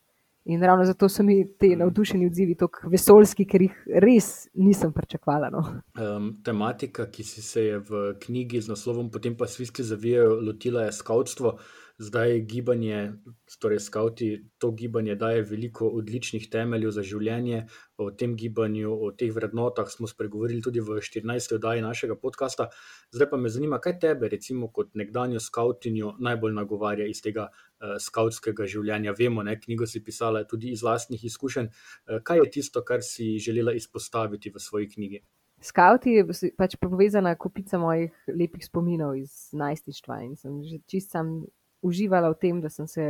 In 0.45 0.61
ravno 0.61 0.85
zato 0.85 1.09
so 1.09 1.23
mi 1.23 1.57
ti 1.57 1.75
navdušeni 1.75 2.25
odzivi 2.25 2.55
tako 2.55 2.89
vesoljski, 2.89 3.47
ker 3.49 3.63
jih 3.65 3.77
res 4.03 4.27
nisem 4.53 4.91
pričakovala. 4.93 5.49
No. 5.49 5.63
Um, 5.97 6.27
tematika, 6.45 7.07
ki 7.09 7.23
si 7.25 7.41
se 7.41 7.63
je 7.65 7.79
v 7.79 8.03
knjigi 8.21 8.61
z 8.61 8.69
naslovom 8.69 9.09
Potem 9.11 9.33
pa 9.37 9.47
svisti 9.49 9.83
zavijajo, 9.83 10.37
lotila 10.45 10.85
je 10.85 10.91
skautstvo. 10.93 11.57
Zdaj 11.97 12.41
gibanje, 12.41 13.13
torej 13.59 13.79
skauti, 13.79 14.49
to 14.57 14.71
gibanje 14.71 15.15
daje 15.15 15.41
veliko 15.47 15.87
odličnih 15.87 16.49
temeljev 16.51 16.91
za 16.91 17.03
življenje. 17.07 17.61
O 17.97 18.09
tem 18.11 18.33
gibanju, 18.35 18.91
o 18.91 19.13
teh 19.15 19.31
vrednotah 19.31 19.87
smo 19.87 20.09
spregovorili 20.11 20.59
tudi 20.61 20.83
v 20.83 20.99
14. 20.99 21.55
oddaji 21.55 21.85
našega 21.85 22.19
podcasta. 22.19 22.67
Zdaj 23.15 23.29
pa 23.31 23.39
me 23.39 23.49
zanima, 23.49 23.79
kaj 23.79 23.95
tebe, 24.03 24.27
recimo, 24.27 24.67
kot 24.75 24.91
nekdanjo 24.99 25.39
skautinjo, 25.39 26.17
najbolj 26.19 26.59
nagovarja 26.59 27.07
iz 27.07 27.23
tega 27.23 27.47
uh, 27.47 27.95
skautskega 28.03 28.67
življenja. 28.67 29.15
Vemo, 29.15 29.47
da 29.47 29.55
knjigo 29.55 29.87
si 29.87 30.03
pisala 30.03 30.43
tudi 30.43 30.75
iz 30.75 30.83
vlastnih 30.83 31.23
izkušenj. 31.31 31.71
Uh, 31.71 32.19
kaj 32.27 32.43
je 32.43 32.51
tisto, 32.59 32.83
kar 32.83 33.07
si 33.07 33.37
želela 33.39 33.71
izpostaviti 33.71 34.51
v 34.51 34.59
svoji 34.59 34.91
knjigi? 34.97 35.23
Skauti 35.63 36.19
je 36.19 36.51
pač 36.59 36.75
povezana 36.75 37.37
kupica 37.39 37.79
mojih 37.79 38.11
lepih 38.27 38.65
spominov 38.67 39.15
iz 39.15 39.53
najstništva 39.55 40.25
in 40.27 40.35
sem 40.35 40.59
že 40.67 40.83
čist 40.91 41.15
sam 41.15 41.45
uživala 41.85 42.31
v 42.33 42.39
tem, 42.41 42.61
da 42.61 42.71
sem 42.73 42.87
se 42.89 43.05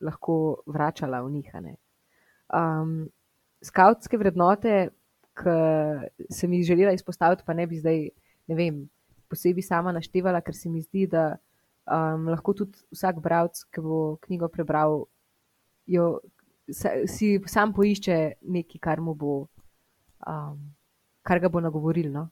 lahko 0.00 0.62
vračala 0.66 1.20
v 1.26 1.32
njih. 1.36 1.50
Um, 2.54 3.10
skautske 3.64 4.18
vrednote, 4.18 4.90
ki 5.40 5.54
sem 6.32 6.52
jih 6.56 6.66
želela 6.72 6.94
izpostaviti, 6.94 7.44
pa 7.46 7.54
ne 7.54 7.66
bi 7.66 7.78
zdaj, 7.80 8.08
ne 8.50 8.58
vem, 8.58 8.82
posebej 9.30 9.64
sama 9.66 9.92
naštevala, 9.92 10.42
ker 10.42 10.56
se 10.56 10.70
mi 10.70 10.82
zdi, 10.82 11.06
da 11.10 11.36
um, 11.86 12.28
lahko 12.32 12.54
tudi 12.56 12.78
vsak 12.94 13.20
bralec, 13.22 13.62
ki 13.72 13.84
bo 13.84 14.00
knjigo 14.24 14.50
prebral, 14.52 15.04
jo, 15.90 16.10
si 16.70 17.32
sam 17.50 17.74
poišče 17.74 18.18
nekaj, 18.42 18.82
kar 18.82 19.02
mu 19.02 19.14
bo, 19.14 19.40
um, 20.26 20.58
kar 21.26 21.40
ga 21.42 21.50
bo 21.52 21.62
nagovorilo, 21.62 22.12
no? 22.12 22.28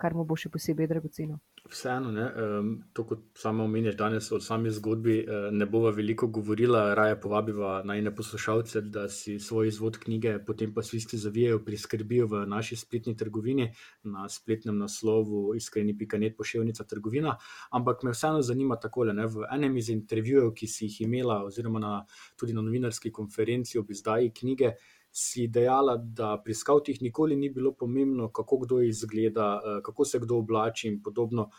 Kar 0.00 0.14
mu 0.16 0.24
bo 0.24 0.36
še 0.38 0.48
posebej 0.52 0.88
dragoceno. 0.90 1.38
Vseeno, 1.70 2.10
ne, 2.14 2.26
um, 2.40 2.70
to 2.96 3.04
kot 3.04 3.26
samo 3.38 3.66
omeniš 3.68 3.96
danes 3.98 4.30
o 4.32 4.40
sami 4.40 4.72
zgodbi, 4.72 5.18
uh, 5.22 5.48
ne 5.52 5.66
bova 5.68 5.92
veliko 5.94 6.30
govorila, 6.32 6.94
raje 6.96 7.18
povabiva 7.20 7.80
najne 7.84 8.14
poslušalce, 8.16 8.80
da 8.88 9.08
si 9.12 9.38
svoj 9.38 9.68
izvod 9.68 9.98
knjige 10.00 10.38
potem 10.46 10.72
pa 10.74 10.82
svisti 10.82 11.18
zavijajo, 11.20 11.64
priskrbijo 11.64 12.26
v 12.26 12.44
naši 12.46 12.76
spletni 12.76 13.16
trgovini 13.16 13.68
na 14.02 14.28
spletnem 14.28 14.78
naslovu 14.78 15.54
iskreni.net 15.54 16.36
poševnica 16.36 16.84
trgovina. 16.84 17.36
Ampak 17.70 18.02
me 18.02 18.14
vseeno 18.16 18.42
zanima 18.42 18.80
takole, 18.80 19.14
ne, 19.14 19.26
v 19.26 19.44
enem 19.52 19.76
iz 19.76 19.90
intervjujev, 19.92 20.54
ki 20.56 20.66
si 20.66 20.88
jih 20.88 21.02
imela 21.06 21.42
oziroma 21.44 21.82
na, 21.82 21.92
tudi 22.40 22.56
na 22.56 22.64
novinarski 22.64 23.12
konferenci 23.12 23.78
ob 23.78 23.90
izdaji 23.90 24.32
knjige, 24.40 24.74
si 25.12 25.48
dejala, 25.48 25.96
da 25.96 26.36
pri 26.44 26.54
skavtih 26.54 27.02
nikoli 27.02 27.36
ni 27.36 27.50
bilo 27.50 27.72
pomembno, 27.72 28.30
kako 28.32 28.58
kdo 28.58 28.80
izgleda, 28.80 29.60
eh, 29.64 29.82
kako 29.82 30.04
se 30.04 30.18
kdo 30.18 30.38
oblači 30.38 30.88
in 30.88 31.02
podobno. 31.02 31.50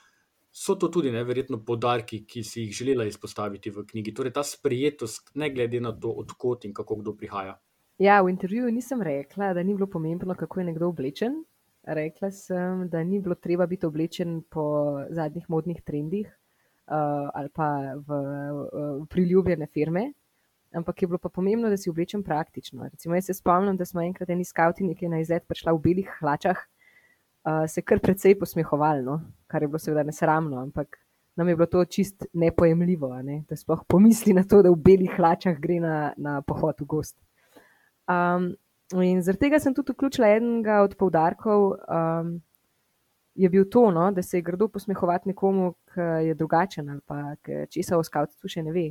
So 0.51 0.75
to 0.75 0.88
tudi 0.88 1.12
neverjetno 1.12 1.62
podarki, 1.65 2.25
ki 2.27 2.43
si 2.43 2.62
jih 2.62 2.72
želela 2.75 3.05
izpostaviti 3.05 3.72
v 3.72 3.86
knjigi, 3.88 4.13
torej 4.13 4.34
ta 4.34 4.43
sprijetost, 4.43 5.31
ne 5.36 5.50
glede 5.50 5.79
na 5.79 5.91
to, 5.91 6.12
odkot 6.12 6.65
in 6.65 6.74
kako 6.74 6.96
kdo 6.96 7.15
prihaja. 7.15 7.60
Ja, 7.98 8.22
v 8.22 8.29
intervjuju 8.29 8.72
nisem 8.72 9.01
rekla, 9.01 9.53
da 9.53 9.63
ni 9.63 9.74
bilo 9.74 9.88
pomembno, 9.88 10.36
kako 10.36 10.60
je 10.60 10.65
nekdo 10.65 10.89
oblečen. 10.89 11.43
Rekla 11.84 12.31
sem, 12.31 12.89
da 12.89 13.03
ni 13.03 13.20
bilo 13.20 13.36
treba 13.36 13.65
biti 13.65 13.86
oblečen 13.86 14.41
po 14.50 14.63
zadnjih 15.10 15.50
modnih 15.50 15.81
trendih 15.81 16.27
uh, 16.91 17.29
ali 17.34 17.50
pa 17.50 17.96
v, 17.96 18.10
v, 18.10 18.84
v 19.01 19.05
priljubljene 19.10 19.67
firme, 19.67 20.12
ampak 20.74 21.01
je 21.01 21.08
bilo 21.08 21.18
pa 21.18 21.30
pomembno, 21.30 21.70
da 21.70 21.78
si 21.78 21.90
oblečem 21.90 22.24
praktično. 22.24 22.88
Recimo, 22.92 23.16
jaz 23.16 23.25
se 23.25 23.34
spomnim, 23.34 23.78
da 23.78 23.86
smo 23.86 24.01
enkrat 24.01 24.30
eni 24.30 24.46
skavti, 24.46 24.88
ki 24.96 25.06
je 25.06 25.10
na 25.10 25.20
izlet 25.20 25.48
prišla 25.48 25.74
v 25.75 25.82
belih 25.84 26.12
hlačah, 26.20 26.58
uh, 26.58 27.66
se 27.68 27.82
kar 27.82 28.00
precej 28.00 28.38
posmehovali, 28.40 29.04
no? 29.04 29.20
kar 29.48 29.63
je 29.63 29.68
bilo 29.68 29.80
seveda 29.80 30.04
nesramno, 30.08 30.62
ampak 30.62 30.98
nam 31.36 31.50
je 31.50 31.56
bilo 31.56 31.68
to 31.68 31.84
čist 31.86 32.25
nepojemljivo, 32.34 33.12
ne? 33.24 33.44
da 33.50 33.56
sploh 33.56 33.84
pomisli 33.88 34.34
na 34.34 34.44
to, 34.44 34.62
da 34.63 34.72
v 34.72 34.80
belih 34.80 35.12
hlačah 35.18 35.60
gre 35.60 35.80
na, 35.84 36.13
na 36.18 36.40
pohod 36.42 36.80
v 36.80 36.88
gost. 36.88 37.18
Um, 38.08 38.54
in 39.01 39.22
zaradi 39.24 39.48
tega 39.48 39.60
sem 39.60 39.75
tudi 39.75 39.94
vključila 39.96 40.36
enega 40.38 40.82
od 40.86 40.96
poudarkov. 40.98 41.75
Um, 41.88 42.40
Je 43.32 43.48
bil 43.50 43.63
to, 43.72 43.86
no, 43.96 44.10
da 44.12 44.20
se 44.22 44.38
je 44.38 44.44
grdo 44.44 44.68
posmehovati 44.68 45.30
nekomu, 45.30 45.70
ki 45.94 46.04
je 46.28 46.34
drugačen 46.36 46.90
ali 46.90 47.00
pa 47.08 47.36
česa 47.72 47.96
o 47.98 48.04
skavtstvu 48.04 48.50
še 48.51 48.63
ne 48.66 48.74
ve 48.75 48.90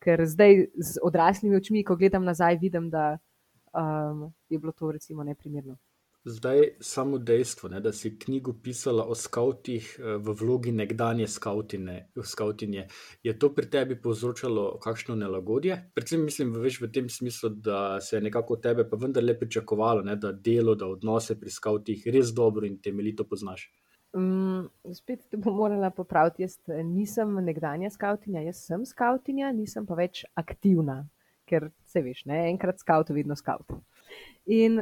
ker 0.00 0.24
zdaj 0.26 0.66
z 0.76 1.04
odraslimi 1.04 1.56
očmi, 1.56 1.84
ko 1.84 1.96
gledam 1.96 2.24
nazaj, 2.24 2.58
vidim, 2.62 2.90
da 2.90 3.18
um, 3.76 4.32
je 4.48 4.58
bilo 4.58 4.72
to 4.72 4.92
recimo 4.92 5.24
neprimerno. 5.24 5.76
Zdaj 6.24 6.68
samo 6.80 7.18
dejstvo, 7.18 7.68
ne, 7.72 7.80
da 7.80 7.92
si 7.96 8.18
knjigo 8.18 8.52
pisala 8.62 9.06
o 9.08 9.14
skavtih 9.14 9.86
eh, 9.98 10.16
v 10.20 10.34
vlogi 10.36 10.72
nekdanje 10.72 11.26
skautinje. 11.28 12.82
Je 13.22 13.38
to 13.38 13.48
pri 13.54 13.70
tebi 13.70 13.96
povzročalo 14.02 14.78
kakšno 14.84 15.16
nelagodje? 15.16 15.78
Predvsem 15.94 16.24
mislim 16.24 16.52
veš, 16.60 16.80
v 16.82 16.90
tem 16.92 17.08
smislu, 17.08 17.48
da 17.48 18.00
se 18.04 18.16
je 18.16 18.20
nekako 18.20 18.56
tebe 18.56 18.84
pa 18.90 19.00
vendarle 19.00 19.38
pričakovalo, 19.38 20.02
ne, 20.04 20.16
da 20.16 20.32
delo, 20.32 20.74
da 20.74 20.90
odnose 20.92 21.40
pri 21.40 21.50
skavtih 21.50 22.04
res 22.12 22.34
dobro 22.36 22.68
in 22.68 22.76
temeljito 22.82 23.24
poznaš. 23.24 23.70
Um, 24.10 24.66
spet 24.90 25.22
te 25.30 25.38
bom 25.38 25.54
morala 25.54 25.90
popraviti. 25.94 26.42
Jaz 26.42 26.56
eh, 26.66 26.82
nisem 26.86 27.36
nekdanja 27.46 27.92
skautinja, 27.94 28.42
jaz 28.48 28.64
sem 28.66 28.82
skautinja, 28.86 29.52
nisem 29.54 29.86
pa 29.86 29.94
več 29.98 30.24
aktivna, 30.38 31.04
ker 31.46 31.68
se 31.86 32.02
veš, 32.02 32.24
ne? 32.26 32.40
enkrat 32.50 32.82
skaut, 32.82 33.12
vedno 33.14 33.36
skaut. 33.38 33.70
In 34.50 34.80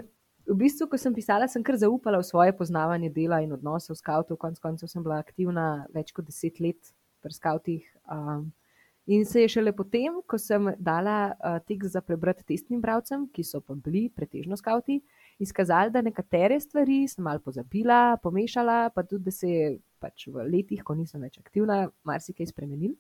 v 0.49 0.56
bistvu, 0.56 0.88
ko 0.88 1.00
sem 1.00 1.12
pisala, 1.12 1.49
sem 1.49 1.64
kar 1.64 1.76
zaupala 1.76 2.23
v 2.23 2.28
svoje 2.28 2.54
poznavanje 2.56 3.12
dela 3.12 3.42
in 3.44 3.52
odnosov 3.52 4.00
skautov. 4.00 4.40
Konec 4.40 4.62
koncev 4.64 4.88
sem 4.88 5.04
bila 5.04 5.20
aktivna 5.20 5.85
več 5.92 6.14
kot 6.16 6.25
deset 6.25 6.56
let 6.64 6.94
pri 7.20 7.37
skautih. 7.37 7.85
Um, 8.08 8.49
in 9.04 9.28
se 9.28 9.44
je 9.44 9.52
šele 9.58 9.76
potem, 9.76 10.23
ko 10.25 10.40
sem 10.40 10.73
dala 10.80 11.35
uh, 11.37 11.61
tekst 11.68 11.92
za 11.99 12.00
prebrati 12.00 12.49
testnim 12.49 12.80
bralcem, 12.80 13.28
ki 13.28 13.44
so 13.44 13.61
pa 13.61 13.76
bili 13.76 14.08
pretežno 14.08 14.56
skauti 14.56 15.02
izkazali, 15.38 15.90
da 15.90 16.02
nekatere 16.02 16.61
stvari 16.61 17.07
sem 17.09 17.25
malo 17.25 17.40
pozabila, 17.45 18.16
pomešala, 18.23 18.90
pa 18.95 19.02
tudi, 19.02 19.25
da 19.25 19.30
se 19.30 19.50
je 19.50 19.68
pač 20.02 20.26
v 20.26 20.47
letih, 20.50 20.83
ko 20.85 20.95
nisem 20.99 21.23
več 21.23 21.38
aktivna, 21.38 21.87
marsikaj 22.07 22.50
spremenil. 22.50 22.97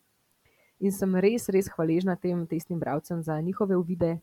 In 0.78 0.94
sem 0.94 1.14
res, 1.18 1.48
res 1.50 1.70
hvaležna 1.74 2.14
tem 2.16 2.44
testnim 2.46 2.78
bravcem 2.78 3.22
za 3.26 3.40
njihove 3.42 3.76
uvide 3.76 4.18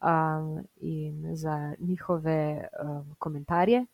um, 0.00 0.62
in 0.80 1.36
za 1.36 1.74
njihove 1.78 2.68
um, 2.80 3.14
komentarje. 3.18 3.84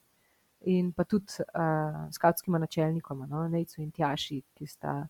In 0.70 0.92
pa 0.92 1.04
tudi 1.04 1.42
uh, 1.42 2.06
skavtskima 2.14 2.58
načelnikoma, 2.58 3.26
no, 3.26 3.48
Nejcu 3.48 3.82
in 3.82 3.90
Tjaši, 3.90 4.40
ki 4.54 4.66
sta 4.66 5.00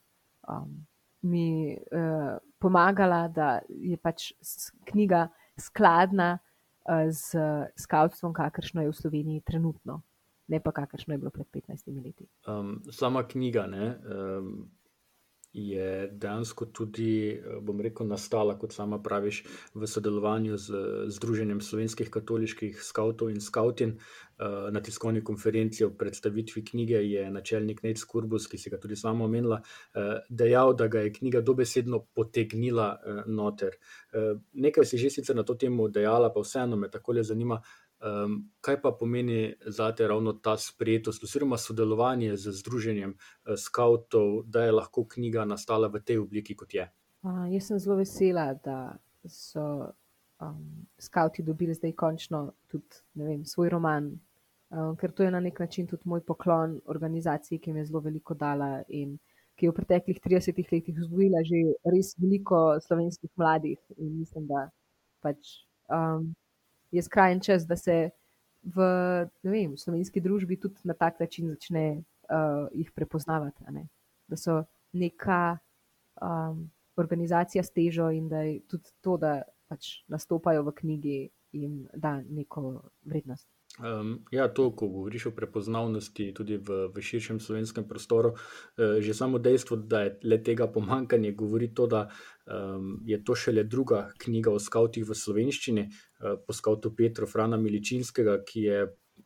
um, 0.48 0.72
mi 1.22 1.76
uh, 1.76 2.36
pomagala, 2.58 3.28
da 3.28 3.58
je 3.68 3.96
pač 3.96 4.32
knjiga 4.88 5.28
skladna 5.60 6.38
z 7.10 7.36
skavtstvom, 7.76 8.32
kakršno 8.32 8.82
je 8.82 8.90
v 8.90 8.96
Sloveniji 8.96 9.40
trenutno, 9.40 10.02
ne 10.48 10.60
pa 10.62 10.72
kakršno 10.72 11.14
je 11.14 11.18
bilo 11.18 11.30
pred 11.30 11.46
15 11.52 12.04
leti. 12.04 12.28
Um, 12.46 12.82
sama 12.90 13.24
knjiga 13.28 13.66
ne, 13.66 13.98
um, 14.06 14.70
je 15.56 16.08
dejansko 16.12 16.66
tudi, 16.66 17.40
bom 17.64 17.80
rekel, 17.80 18.06
nastala, 18.06 18.58
kot 18.60 18.74
sama 18.76 18.98
praviš, 19.02 19.42
v 19.74 19.88
sodelovanju 19.88 20.58
z 20.60 20.82
Združenjem 21.16 21.60
slovenskih 21.64 22.10
katoliških 22.12 22.82
skavtov 22.82 23.32
in 23.32 23.40
skautin. 23.40 23.96
Uh, 24.36 24.66
na 24.68 24.82
tiskovni 24.84 25.22
konferenci 25.24 25.80
o 25.84 25.94
predstavitvi 25.96 26.60
knjige 26.64 26.98
je 27.08 27.22
načelnik 27.32 27.80
Nec 27.82 28.02
Kurbus, 28.04 28.50
ki 28.52 28.58
si 28.60 28.68
ga 28.68 28.76
tudi 28.76 28.96
sama 28.96 29.24
omenila, 29.24 29.62
uh, 29.62 30.10
dejal, 30.28 30.74
da 30.76 30.90
ga 30.92 31.06
je 31.06 31.14
knjiga 31.14 31.40
dobesedno 31.40 32.02
potegnila 32.12 32.90
noter. 33.26 33.78
Nekaj 34.52 34.84
si 34.84 34.98
že 34.98 35.10
sicer 35.10 35.36
na 35.36 35.42
to 35.42 35.54
temo 35.54 35.88
dejala, 35.88 36.28
pa 36.32 36.44
vseeno 36.44 36.76
me 36.76 36.90
tako 36.92 37.16
le 37.16 37.24
zanima, 37.24 37.56
Um, 38.06 38.36
kaj 38.60 38.76
pa 38.82 38.92
pomeni 38.94 39.54
za 39.66 39.88
te 39.96 40.06
ravno 40.08 40.32
ta 40.32 40.56
sprejetost, 40.56 41.24
oziroma 41.24 41.58
sodelovanje 41.58 42.36
z 42.36 42.52
Združenjem 42.60 43.14
uh, 43.16 43.54
skavtov, 43.58 44.44
da 44.46 44.62
je 44.62 44.72
lahko 44.72 45.06
knjiga 45.08 45.44
nastala 45.44 45.88
v 45.90 46.02
tej 46.04 46.20
obliki, 46.22 46.54
kot 46.54 46.74
je? 46.74 46.86
Uh, 47.26 47.46
jaz 47.50 47.66
sem 47.66 47.80
zelo 47.82 47.96
vesela, 47.98 48.52
da 48.54 48.94
so 49.26 49.64
um, 50.40 50.86
skauti 50.98 51.42
dobili 51.42 51.74
zdaj 51.74 51.92
končno 51.92 52.52
tudi 52.70 53.02
vem, 53.14 53.44
svoj 53.44 53.72
roman, 53.74 54.12
um, 54.70 54.96
ker 54.96 55.12
to 55.12 55.26
je 55.26 55.30
na 55.30 55.40
nek 55.40 55.58
način 55.58 55.86
tudi 55.86 56.06
moj 56.06 56.20
poklon 56.20 56.80
organizaciji, 56.86 57.58
ki 57.58 57.72
mi 57.72 57.80
je 57.80 57.86
zelo 57.90 58.00
veliko 58.00 58.34
dala 58.34 58.82
in 58.88 59.18
ki 59.56 59.66
je 59.66 59.70
v 59.70 59.74
preteklih 59.74 60.20
30 60.20 60.72
letih 60.72 60.98
vzgojila 60.98 61.40
že 61.42 61.62
res 61.90 62.14
veliko 62.20 62.80
slovenskih 62.80 63.30
mladih. 63.36 63.78
In 63.96 64.18
mislim, 64.18 64.46
da 64.46 64.68
pač, 65.24 65.64
um, 65.88 66.34
je 66.90 67.02
skrajen 67.02 67.40
čas, 67.40 67.66
da 67.66 67.76
se 67.76 68.10
v 68.62 68.86
vem, 69.42 69.76
slovenski 69.78 70.20
družbi 70.20 70.58
tudi 70.60 70.82
na 70.84 70.94
tak 70.94 71.20
način 71.20 71.48
začne 71.48 71.86
uh, 71.96 72.66
jih 72.74 72.90
prepoznavati. 72.92 73.64
Da 74.28 74.36
so 74.36 74.64
neka 74.92 75.58
um, 76.22 76.70
organizacija 76.96 77.62
s 77.62 77.70
težo 77.70 78.10
in 78.10 78.28
da 78.28 78.42
je 78.42 78.60
tudi 78.66 78.90
to, 79.00 79.16
da 79.16 79.42
pač 79.68 80.02
nastopajo 80.08 80.64
v 80.66 80.74
knjigi, 80.74 81.18
jim 81.52 81.86
da 81.94 82.20
neko 82.22 82.82
vrednost. 83.04 83.48
Um, 83.76 84.24
ja, 84.32 84.48
to, 84.48 84.70
ko 84.72 84.88
govoriš 84.88 85.26
o 85.26 85.30
prepoznavnosti 85.36 86.30
tudi 86.34 86.56
v, 86.56 86.86
v 86.94 87.02
širšem 87.02 87.40
slovenskem 87.44 87.84
prostoru, 87.84 88.32
uh, 88.32 88.96
že 89.04 89.12
samo 89.14 89.38
dejstvo, 89.38 89.76
da 89.76 90.00
je 90.06 90.14
le 90.24 90.38
tega 90.40 90.64
pomankanje, 90.72 91.34
govori 91.36 91.68
to, 91.74 91.86
da 91.86 92.06
um, 92.46 93.02
je 93.04 93.20
to 93.24 93.34
šele 93.36 93.66
druga 93.68 94.06
knjiga 94.18 94.54
o 94.54 94.62
skavtih 94.62 95.04
v 95.04 95.12
slovenščini, 95.12 95.84
uh, 95.90 96.38
po 96.46 96.56
skavtu 96.56 96.94
Petra 96.96 97.28
Frana 97.28 97.60
Miličinskega, 97.60 98.38
ki 98.48 98.64
je 98.64 98.80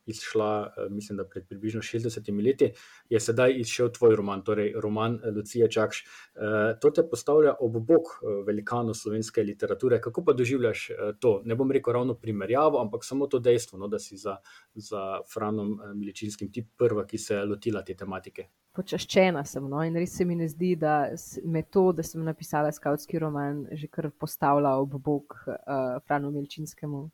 izšla, 0.05 0.73
eh, 0.77 0.89
mislim, 0.89 1.17
da 1.17 1.25
pred 1.25 1.47
približno 1.47 1.81
60 1.81 2.45
leti, 2.45 2.71
je 3.09 3.19
sedaj 3.19 3.53
izšel 3.59 3.91
tvoj 3.91 4.15
roman, 4.15 4.43
torej 4.43 4.73
roman 4.81 5.15
eh, 5.15 5.31
Lucija 5.35 5.67
Čakš. 5.67 6.03
Eh, 6.35 6.79
to 6.81 6.89
te 6.89 7.03
postavlja 7.09 7.55
ob 7.59 7.77
bok 7.85 8.21
velikano 8.45 8.93
slovenske 8.93 9.43
literature. 9.43 10.01
Kako 10.01 10.23
pa 10.25 10.33
doživljaš 10.33 10.91
to? 11.19 11.41
Ne 11.45 11.55
bom 11.55 11.71
rekel 11.71 11.93
ravno 11.93 12.13
primerjavo, 12.13 12.81
ampak 12.81 13.05
samo 13.05 13.27
to 13.27 13.39
dejstvo, 13.39 13.79
no, 13.79 13.87
da 13.87 13.99
si 13.99 14.17
za, 14.17 14.37
za 14.73 15.21
Franom 15.33 15.79
Miličinskim 15.95 16.51
ti 16.51 16.67
prva, 16.77 17.05
ki 17.05 17.17
se 17.17 17.35
je 17.35 17.45
lotila 17.45 17.83
te 17.85 17.95
tematike. 17.95 18.47
Počaščena 18.71 19.43
sem 19.45 19.65
no? 19.69 19.81
in 19.83 19.95
res 19.99 20.13
se 20.15 20.25
mi 20.25 20.35
ne 20.35 20.47
zdi, 20.47 20.75
da 20.79 21.09
me 21.43 21.63
to, 21.63 21.89
da 21.91 22.03
sem 22.03 22.23
napisala 22.23 22.71
skautski 22.71 23.19
roman, 23.19 23.65
že 23.71 23.89
kar 23.91 24.07
postavlja 24.11 24.77
ob 24.79 24.95
bok 24.95 25.35
uh, 25.47 25.99
Franu 26.07 26.31
Miličinskemu. 26.31 27.09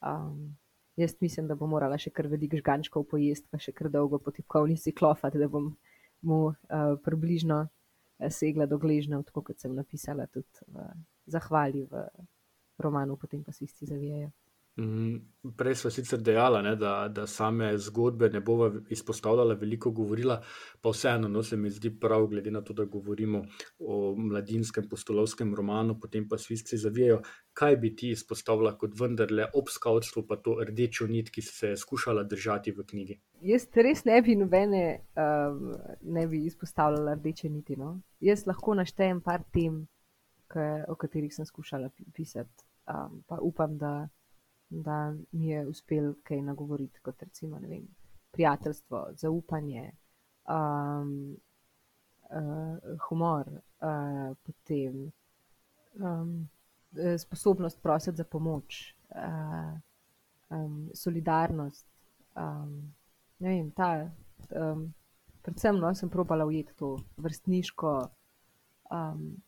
Um, 0.00 0.56
Jaz 1.00 1.14
mislim, 1.20 1.46
da 1.48 1.56
bo 1.56 1.68
morala 1.70 1.96
še 2.00 2.12
kar 2.12 2.28
veliko 2.28 2.58
žgančkov 2.60 3.06
pojesti, 3.08 3.48
pa 3.48 3.60
še 3.62 3.72
kar 3.76 3.88
dolgo 3.92 4.18
po 4.20 4.34
tipkovnici 4.36 4.92
klofati, 4.92 5.40
da 5.40 5.48
bom 5.48 5.70
mu 6.28 6.40
uh, 6.50 6.96
približno 7.04 7.62
uh, 7.64 8.28
segla 8.28 8.66
do 8.68 8.76
gležnja, 8.82 9.22
tako 9.24 9.46
kot 9.48 9.62
sem 9.62 9.72
napisala 9.76 10.26
tudi 10.28 10.66
v 10.68 10.84
zahvali 11.30 11.86
v 11.88 12.04
romanu, 12.80 13.16
potem 13.16 13.44
pa 13.46 13.54
si 13.56 13.68
vsi 13.68 13.88
zavijajo. 13.88 14.28
Mhm. 14.80 15.16
Prej 15.56 15.74
smo 15.74 15.90
sicer 15.90 16.20
dejali, 16.20 16.76
da, 16.76 17.08
da 17.08 17.26
same 17.26 17.78
zgodbe 17.78 18.28
ne 18.28 18.40
bomo 18.40 18.70
izpostavljali, 18.88 19.56
veliko 19.60 19.90
govorila, 19.90 20.42
pa 20.80 20.90
vseeno 20.90 21.28
no, 21.28 21.42
se 21.42 21.56
mi 21.56 21.70
zdi 21.70 21.90
prav, 22.00 22.26
glede 22.26 22.50
na 22.50 22.60
to, 22.60 22.72
da 22.72 22.84
govorimo 22.84 23.42
o 23.78 24.14
mladinskem 24.16 24.88
postolovskem 24.88 25.54
romanu, 25.54 25.98
potem 26.00 26.28
pa 26.28 26.38
sviski 26.38 26.76
zavijajo. 26.76 27.20
Kaj 27.52 27.76
bi 27.76 27.94
ti 27.96 28.10
izpostavila 28.10 28.76
kot 28.78 28.94
vendarle 29.00 29.46
ob 29.54 29.68
skavtstvu, 29.68 30.26
pa 30.28 30.36
to 30.36 30.56
rdečo 30.64 31.06
nit, 31.06 31.30
ki 31.30 31.42
se 31.42 31.74
je 31.74 31.76
skušala 31.76 32.22
držati 32.22 32.72
v 32.72 32.86
knjigi? 32.86 33.18
Jaz 33.40 33.66
res 33.74 34.04
ne 34.04 34.20
bi 34.22 34.36
nobene 34.36 34.84
um, 35.16 35.74
ne 36.02 36.26
bi 36.28 36.44
izpostavljala 36.46 37.18
rdeče 37.20 37.48
niti. 37.48 37.76
No? 37.76 37.98
Jaz 38.20 38.46
lahko 38.46 38.74
naštejem 38.74 39.20
par 39.20 39.44
tem, 39.52 39.82
o 40.88 40.94
katerih 40.94 41.34
sem 41.34 41.46
skušala 41.46 41.90
pisati. 42.14 42.64
Um, 42.90 43.22
pa 43.28 43.38
upam, 43.40 43.76
da 43.78 44.08
da 44.70 45.14
mi 45.32 45.48
je 45.48 45.66
uspel 45.66 46.14
kaj 46.22 46.42
nagovoriti, 46.42 47.00
kot 47.00 47.22
recimo 47.22 47.58
vem, 47.58 47.88
prijateljstvo, 48.30 49.06
zaupanje, 49.12 49.92
um, 50.48 51.36
uh, 52.30 52.98
humor, 53.08 53.48
uh, 53.50 54.36
potem 54.42 55.12
um, 55.94 56.48
sposobnost 57.18 57.82
prositi 57.82 58.16
za 58.16 58.24
pomoč, 58.24 58.94
uh, 59.10 59.78
um, 60.48 60.90
solidarnost. 60.94 61.86
Um, 62.36 62.94
vem, 63.38 63.70
ta, 63.70 64.10
um, 64.50 64.94
predvsem 65.42 65.78
no, 65.78 65.94
sem 65.94 66.08
probala 66.08 66.44
ujeti 66.44 66.74
to 66.76 66.96
vrstniško, 67.16 68.08
um, 68.90 69.42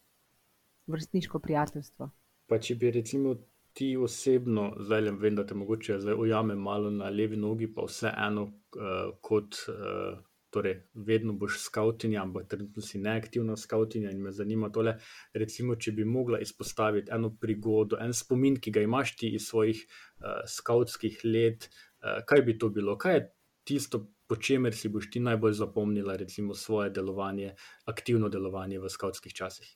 vrstniško 0.87 1.38
prijateljstvo. 1.38 2.11
Pa 2.46 2.59
če 2.59 2.75
bi 2.75 2.90
recimo 2.90 3.37
ti 3.72 3.96
osebno, 3.96 4.72
zdaj 4.80 5.00
le 5.00 5.12
vem, 5.20 5.37
da 5.37 5.46
te 5.46 5.54
mogoče 5.54 5.98
zdaj 6.00 6.14
ujamem 6.18 6.58
malo 6.58 6.90
na 6.90 7.08
levi 7.11 7.37
nogi, 7.37 7.70
pa 7.74 7.87
vseeno, 7.88 8.44
uh, 8.76 9.14
kot 9.20 9.56
uh, 9.68 10.18
torej, 10.52 10.76
vedno 10.94 11.32
boš 11.32 11.58
skautinja, 11.62 12.22
ampak 12.22 12.48
trenutno 12.48 12.82
si 12.85 13.00
neaktivna 13.00 13.56
skautinja 13.56 14.11
in 14.12 14.20
me 14.22 14.32
zanima 14.32 14.68
tole. 14.72 14.98
Recimo, 15.35 15.76
če 15.76 15.94
bi 15.96 16.04
mogla 16.04 16.40
izpostaviti 16.44 17.12
eno 17.14 17.32
prigodo, 17.40 17.96
en 18.00 18.12
spomin, 18.16 18.58
ki 18.61 18.74
ga 18.76 18.85
imaš 18.85 19.16
ti 19.16 19.32
iz 19.38 19.48
svojih 19.48 19.80
uh, 19.87 20.42
skautskih 20.48 21.22
let, 21.24 21.70
uh, 22.02 22.20
kaj 22.28 22.44
bi 22.48 22.58
to 22.58 22.68
bilo? 22.68 22.98
Kaj 23.00 23.16
je 23.16 23.22
tisto, 23.64 24.02
po 24.28 24.37
čemer 24.37 24.76
si 24.76 24.88
boš 24.92 25.08
ti 25.12 25.20
najbolj 25.20 25.56
zapomnila, 25.61 26.16
recimo, 26.20 26.54
svoje 26.54 26.90
delovanje, 26.90 27.54
aktivno 27.88 28.28
delovanje 28.32 28.80
v 28.80 28.92
skautskih 28.92 29.32
časih? 29.32 29.72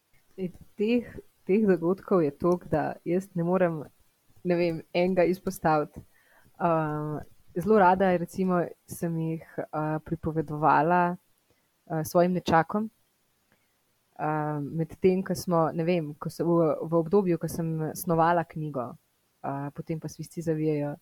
Teh 0.77 1.17
teh 1.47 1.67
dogodkov 1.67 2.25
je 2.25 2.33
toliko, 2.35 2.69
da 2.69 2.93
jaz 3.05 3.29
ne 3.35 3.45
morem 3.47 3.85
ne 4.47 4.57
vem, 4.57 4.83
enega 4.95 5.25
izpostaviti. 5.25 6.01
Uh, 6.57 7.19
zelo 7.63 7.79
rada 7.79 8.17
recimo, 8.17 8.63
sem 8.89 9.17
jih 9.21 9.47
uh, 9.59 9.97
pripovedovala 10.05 11.17
uh, 11.17 12.03
svojim 12.05 12.37
nečakom. 12.39 12.91
Uh, 14.17 14.63
Medtem, 14.63 15.23
ko 15.25 15.35
smo, 15.35 15.67
ne 15.75 15.85
vem, 15.85 16.15
ko 16.15 16.31
sem, 16.33 16.47
v, 16.47 16.71
v 16.81 17.01
obdobju, 17.01 17.39
ko 17.39 17.51
sem 17.53 17.91
snovala 17.95 18.47
knjigo, 18.49 18.87
uh, 19.45 19.67
potem 19.77 20.01
pa 20.01 20.09
svisti 20.09 20.45
zavijajo, 20.47 20.95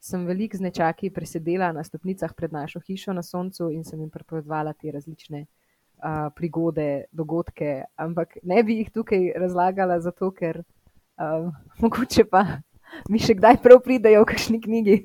sem 0.00 0.26
veliko 0.28 0.58
z 0.58 0.66
nečaki 0.66 1.10
presedela 1.10 1.70
na 1.72 1.82
stopnicah 1.84 2.34
pred 2.36 2.52
našo 2.52 2.82
hišo 2.84 3.14
na 3.16 3.22
soncu 3.22 3.70
in 3.72 3.86
sem 3.88 4.02
jim 4.02 4.10
pripovedovala 4.12 4.74
te 4.76 4.92
različne 4.92 5.46
uh, 5.46 5.57
prigode, 6.36 7.04
dogodke, 7.12 7.84
ampak 7.96 8.38
ne 8.42 8.62
bi 8.62 8.78
jih 8.82 8.90
tukaj 8.94 9.32
razlagala, 9.36 10.00
zato 10.00 10.30
ker 10.30 10.62
uh, 10.62 11.50
mogoče 11.82 12.24
pa 12.30 12.44
mi 13.10 13.20
še 13.20 13.36
kdaj 13.38 13.60
prav 13.62 13.82
pridejo 13.84 14.22
v 14.24 14.30
kakšni 14.32 14.60
knjigi. 14.62 14.98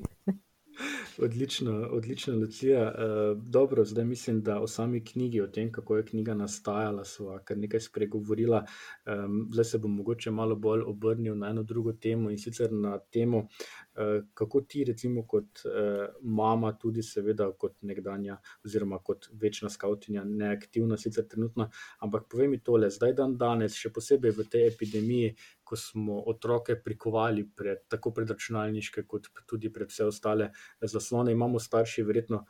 Odlično, 1.22 1.88
odlična 1.90 2.34
Lucija. 2.34 2.94
Uh, 2.94 3.42
dobro, 3.42 3.84
zdaj 3.84 4.04
mislim, 4.04 4.42
da 4.42 4.60
o 4.60 4.66
sami 4.66 5.04
knjigi, 5.04 5.40
o 5.40 5.46
tem, 5.46 5.72
kako 5.72 5.96
je 5.96 6.04
knjiga 6.04 6.34
nastajala, 6.34 7.04
smo 7.04 7.38
kar 7.44 7.58
nekaj 7.58 7.80
spregovorila. 7.80 8.64
Um, 9.06 9.48
zdaj 9.52 9.64
se 9.64 9.78
bom 9.78 9.94
mogoče 9.96 10.30
malo 10.30 10.56
bolj 10.56 10.82
obrnil 10.86 11.38
na 11.38 11.48
eno 11.48 11.62
drugo 11.62 11.92
temo 11.92 12.30
in 12.30 12.38
sicer 12.38 12.72
na 12.72 12.98
temo, 12.98 13.38
uh, 13.38 14.24
kako 14.34 14.60
ti, 14.60 14.84
recimo, 14.84 15.26
kot 15.26 15.64
uh, 15.64 16.06
mama, 16.22 16.72
tudi 16.72 17.02
seveda 17.02 17.52
kot 17.58 17.76
nekdanja, 17.82 18.38
oziroma 18.64 18.98
kot 18.98 19.28
večna 19.32 19.70
skautinja, 19.70 20.24
neaktivna, 20.24 20.96
sicer 20.96 21.28
trenutno, 21.28 21.70
ampak 21.98 22.28
povej 22.30 22.48
mi 22.48 22.62
tole, 22.62 22.90
zdaj 22.90 23.14
dan 23.14 23.36
danes, 23.38 23.78
še 23.78 23.92
posebej 23.94 24.34
v 24.34 24.48
tej 24.50 24.66
epidemiji, 24.72 25.34
ko 25.64 25.76
smo 25.76 26.20
otroke 26.26 26.76
prikovali 26.84 27.46
pred, 27.56 27.84
tako 27.88 28.12
pred 28.12 28.30
računalniške, 28.30 29.06
kot 29.08 29.28
tudi 29.46 29.72
pred 29.72 29.90
vse 29.90 30.04
ostale 30.04 30.50
zaslone, 30.80 31.32
imamo 31.32 31.58
starši 31.58 32.02
verjetno, 32.02 32.44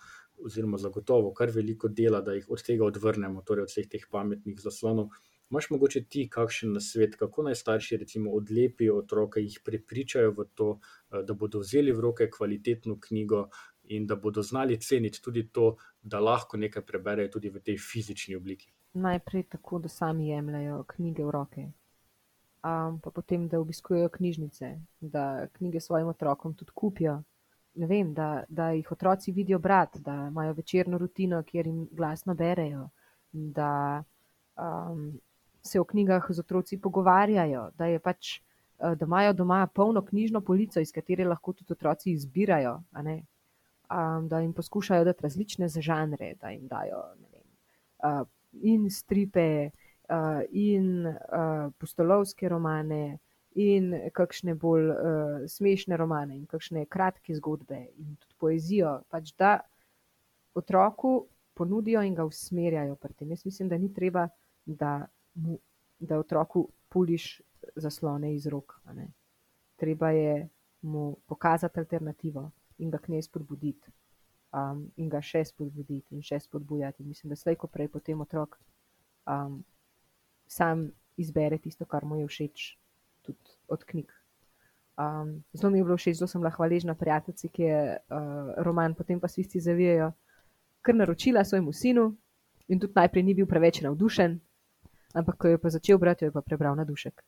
oziroma 0.44 0.79
zagotovo, 0.79 1.33
kar 1.35 1.50
veliko 1.55 1.88
dela, 1.88 2.20
da 2.20 2.35
jih 2.35 2.48
od 2.50 2.62
tega 2.66 2.85
odvrnemo, 2.85 3.42
torej 3.46 3.68
od 3.68 3.70
vseh 3.70 3.87
teh 3.88 4.07
pametnih 4.11 4.59
zaslonov. 4.61 5.14
Máš 5.55 5.68
mogoče 5.70 6.00
ti 6.11 6.24
kakšen 6.31 6.72
nasvet, 6.74 7.16
kako 7.20 7.44
naj 7.46 7.55
starši 7.61 7.96
recimo 8.00 8.33
odlepijo 8.35 8.96
otroke, 8.98 9.40
jih 9.40 9.61
prepričajo 9.64 10.33
v 10.38 10.46
to, 10.55 10.68
da 11.11 11.35
bodo 11.35 11.61
vzeli 11.62 11.92
v 11.92 12.00
roke 12.00 12.31
kvalitetno 12.31 12.96
knjigo 13.00 13.44
in 13.94 14.07
da 14.07 14.16
bodo 14.16 14.42
znali 14.42 14.81
ceniti 14.81 15.22
tudi 15.22 15.48
to, 15.53 15.77
da 16.03 16.20
lahko 16.20 16.57
nekaj 16.57 16.83
preberejo 16.83 17.29
tudi 17.37 17.53
v 17.53 17.61
tej 17.61 17.79
fizični 17.79 18.37
obliki? 18.37 18.72
Najprej 18.94 19.42
tako, 19.53 19.79
da 19.79 19.88
sami 19.88 20.29
jemljajo 20.29 20.85
knjige 20.88 21.24
v 21.24 21.31
roke, 21.31 21.66
um, 22.64 22.98
pa 23.00 23.11
potem, 23.11 23.48
da 23.48 23.61
obiskujejo 23.61 24.09
knjižnice, 24.09 24.79
da 25.00 25.46
knjige 25.53 25.81
svojim 25.81 26.09
otrokom 26.09 26.55
tudi 26.55 26.70
kupijo. 26.74 27.22
Vem, 27.74 28.14
da, 28.14 28.44
da 28.48 28.70
jih 28.70 28.92
otroci 28.92 29.33
vidijo 29.33 29.59
brati, 29.59 30.00
da 30.00 30.14
imajo 30.31 30.53
večerno 30.53 30.98
rutino, 30.98 31.42
kjer 31.42 31.66
jim 31.66 31.88
glasno 31.92 32.35
berejo, 32.35 32.88
da 33.33 34.03
um, 34.57 35.20
se 35.62 35.81
o 35.81 35.85
knjigah 35.85 36.27
z 36.29 36.40
otroci 36.40 36.79
pogovarjajo, 36.81 37.70
da, 37.79 37.98
pač, 37.98 38.38
uh, 38.79 38.94
da 38.94 39.05
imajo 39.05 39.33
doma 39.33 39.66
polno 39.66 40.05
knjižno 40.05 40.40
polico, 40.40 40.81
iz 40.81 40.92
katere 40.92 41.24
lahko 41.24 41.53
tudi 41.53 41.72
otroci 41.72 42.12
izbirajo, 42.12 42.83
um, 42.94 44.29
da 44.29 44.40
jim 44.40 44.53
poskušajo 44.53 45.05
dati 45.05 45.22
različne 45.22 45.68
žanre, 45.68 46.35
da 46.40 46.55
jim 46.55 46.68
dajo 46.68 47.03
vem, 47.33 47.48
uh, 48.05 48.27
in 48.62 48.90
stripe, 48.90 49.66
uh, 49.66 49.84
in 50.51 51.07
uh, 51.07 51.73
postolovske 51.79 52.49
romane, 52.49 53.19
in 53.55 53.93
kakšne 54.12 54.55
bolj 54.59 54.90
uh, 54.90 54.97
smešne 55.49 55.97
romane 55.97 56.35
in 56.37 56.47
kakšne 56.51 56.87
kratke 56.90 57.35
zgodbe 57.38 57.79
in 57.97 58.17
tudi 58.19 58.35
poezijo, 58.38 58.97
pač 59.09 59.31
da 59.38 59.61
otroku 60.55 61.27
ponudijo 61.55 62.03
in 62.03 62.14
ga 62.14 62.25
usmerjajo 62.25 62.97
pri 62.97 63.14
tem. 63.14 63.31
Jaz 63.31 63.45
mislim, 63.45 63.69
da 63.69 63.79
ni 63.79 63.93
treba, 63.95 64.29
da, 64.67 65.07
mu, 65.35 65.59
da 65.99 66.19
otroku 66.19 66.69
puliš 66.88 67.40
zaslone 67.77 68.35
iz 68.35 68.47
rok. 68.47 68.81
Treba 69.77 70.11
je 70.11 70.49
mu 70.83 71.17
pokazati 71.27 71.81
alternativo 71.81 72.51
in 72.79 72.90
ga 72.90 72.99
k 72.99 73.09
njej 73.09 73.23
spodbuditi. 73.23 73.90
Um, 74.55 74.90
in 74.97 75.09
ga 75.11 75.19
še 75.23 75.45
spodbuditi 75.45 76.14
in 76.14 76.23
še 76.23 76.38
spodbujati. 76.40 77.03
Mislim, 77.03 77.31
da 77.31 77.37
slejko 77.37 77.67
prej 77.67 77.88
potem 77.90 78.21
otrok 78.21 78.59
um, 79.27 79.64
sam 80.46 80.90
izbere 81.16 81.59
tisto, 81.59 81.85
kar 81.85 82.04
mu 82.04 82.16
je 82.16 82.26
všeč, 82.26 82.66
tudi 83.22 83.57
od 83.68 83.85
knjig. 83.85 84.12
Um, 84.96 85.42
zelo 85.52 85.70
mi 85.70 85.78
je 85.78 85.85
bilo 85.85 85.96
všeč, 85.96 86.18
zelo 86.18 86.28
sem 86.28 86.40
bila 86.40 86.50
hvaležna 86.54 86.94
prijateljici, 86.94 87.48
ki 87.48 87.62
je 87.62 87.80
uh, 87.96 88.52
roman 88.62 88.94
Potem 88.94 89.20
pa 89.20 89.28
svisti 89.28 89.61
zavijajo, 89.61 90.12
kar 90.83 90.94
naročila 90.94 91.44
svojemu 91.44 91.72
sinu 91.72 92.16
in 92.68 92.80
tudi 92.80 92.92
najprej 92.96 93.22
ni 93.22 93.35
bil 93.35 93.46
preveč 93.46 93.80
navdušen, 93.83 94.38
ampak 95.14 95.37
ko 95.37 95.48
je 95.48 95.59
pa 95.59 95.70
začel 95.70 95.98
brati, 95.98 96.24
jo 96.24 96.28
je 96.28 96.33
pa 96.33 96.42
prebral 96.42 96.76
na 96.76 96.85
dušek. 96.85 97.24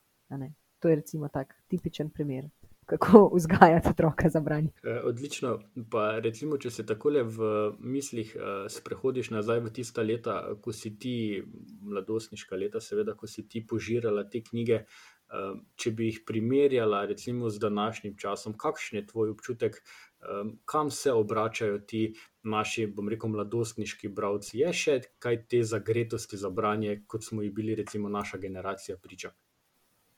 To 0.79 0.89
je 0.89 0.97
recimo 0.97 1.29
tak 1.29 1.55
tipičen 1.69 2.11
primer 2.11 2.49
kako 2.87 3.31
vzgajati 3.35 3.89
otroka 3.89 4.29
za 4.29 4.41
branje. 4.41 4.69
E, 4.83 5.01
odlično. 5.05 5.59
Pa 5.91 6.19
recimo, 6.19 6.59
če 6.59 6.71
se 6.71 6.87
tako 6.87 7.11
v 7.23 7.51
mislih 7.79 8.37
uh, 8.37 8.71
sprehodiš 8.71 9.31
nazaj 9.31 9.61
v 9.61 9.73
tista 9.73 10.03
leta, 10.03 10.41
ko 10.63 10.73
si 10.73 10.97
ti, 10.99 11.43
mladostniška 11.83 12.57
leta, 12.57 12.81
seveda, 12.81 13.15
ko 13.15 13.27
si 13.27 13.49
ti 13.49 13.67
požirala 13.67 14.25
te 14.31 14.43
knjige. 14.43 14.85
Uh, 15.27 15.59
če 15.75 15.91
bi 15.91 16.07
jih 16.07 16.21
primerjala, 16.27 17.05
recimo, 17.11 17.51
z 17.51 17.59
današnjim 17.59 18.15
časom, 18.19 18.55
kakšen 18.59 19.01
je 19.01 19.07
tvoj 19.07 19.35
občutek, 19.35 19.81
kam 20.65 20.91
se 20.91 21.13
obračajo 21.13 21.79
ti 21.79 22.15
naši, 22.43 22.87
bom 22.87 23.09
rekel, 23.09 23.31
mladostniški 23.31 24.09
bralci? 24.09 24.59
Je 24.63 24.73
še 24.73 25.01
kaj 25.19 25.43
te 25.51 25.63
zagretosti 25.63 26.39
za 26.39 26.51
branje, 26.51 27.03
kot 27.07 27.27
smo 27.27 27.43
jih 27.43 27.53
bili, 27.55 27.75
recimo, 27.75 28.09
naša 28.09 28.39
generacija 28.39 28.97
priča? 29.03 29.33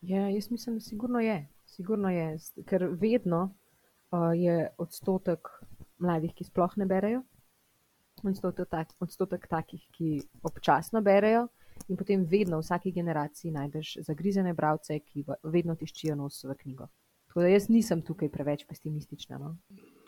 Ja, 0.01 0.29
jaz 0.29 0.51
mislim, 0.51 0.77
da 0.77 0.81
sigurno 0.81 1.21
je. 1.21 1.49
Sigurno 1.79 2.11
je, 2.11 2.37
ker 2.67 2.89
vedno 2.99 3.43
uh, 3.47 4.33
je 4.35 4.67
odstotek 4.83 5.47
mladih, 6.03 6.33
ki 6.35 6.47
sploh 6.49 6.73
ne 6.81 6.87
berejo, 6.91 7.21
odstotek, 8.27 8.67
tak, 8.67 8.95
odstotek 8.99 9.47
takih, 9.47 9.85
ki 9.95 10.17
občasno 10.43 11.05
berejo, 11.07 11.47
in 11.87 11.99
potem 12.01 12.25
vedno 12.27 12.59
v 12.59 12.67
vsaki 12.67 12.91
generaciji 12.97 13.55
najdeš 13.55 13.93
zagrizene 14.09 14.57
bralce, 14.59 14.99
ki 14.99 15.23
vedno 15.47 15.77
tiščijo 15.79 16.17
nos 16.19 16.41
v 16.43 16.57
knjigo. 16.65 16.89
Tako 17.29 17.45
da 17.45 17.53
jaz 17.53 17.69
nisem 17.71 18.03
tukaj 18.03 18.31
preveč 18.33 18.65
pesimistična. 18.67 19.39
No? 19.39 19.53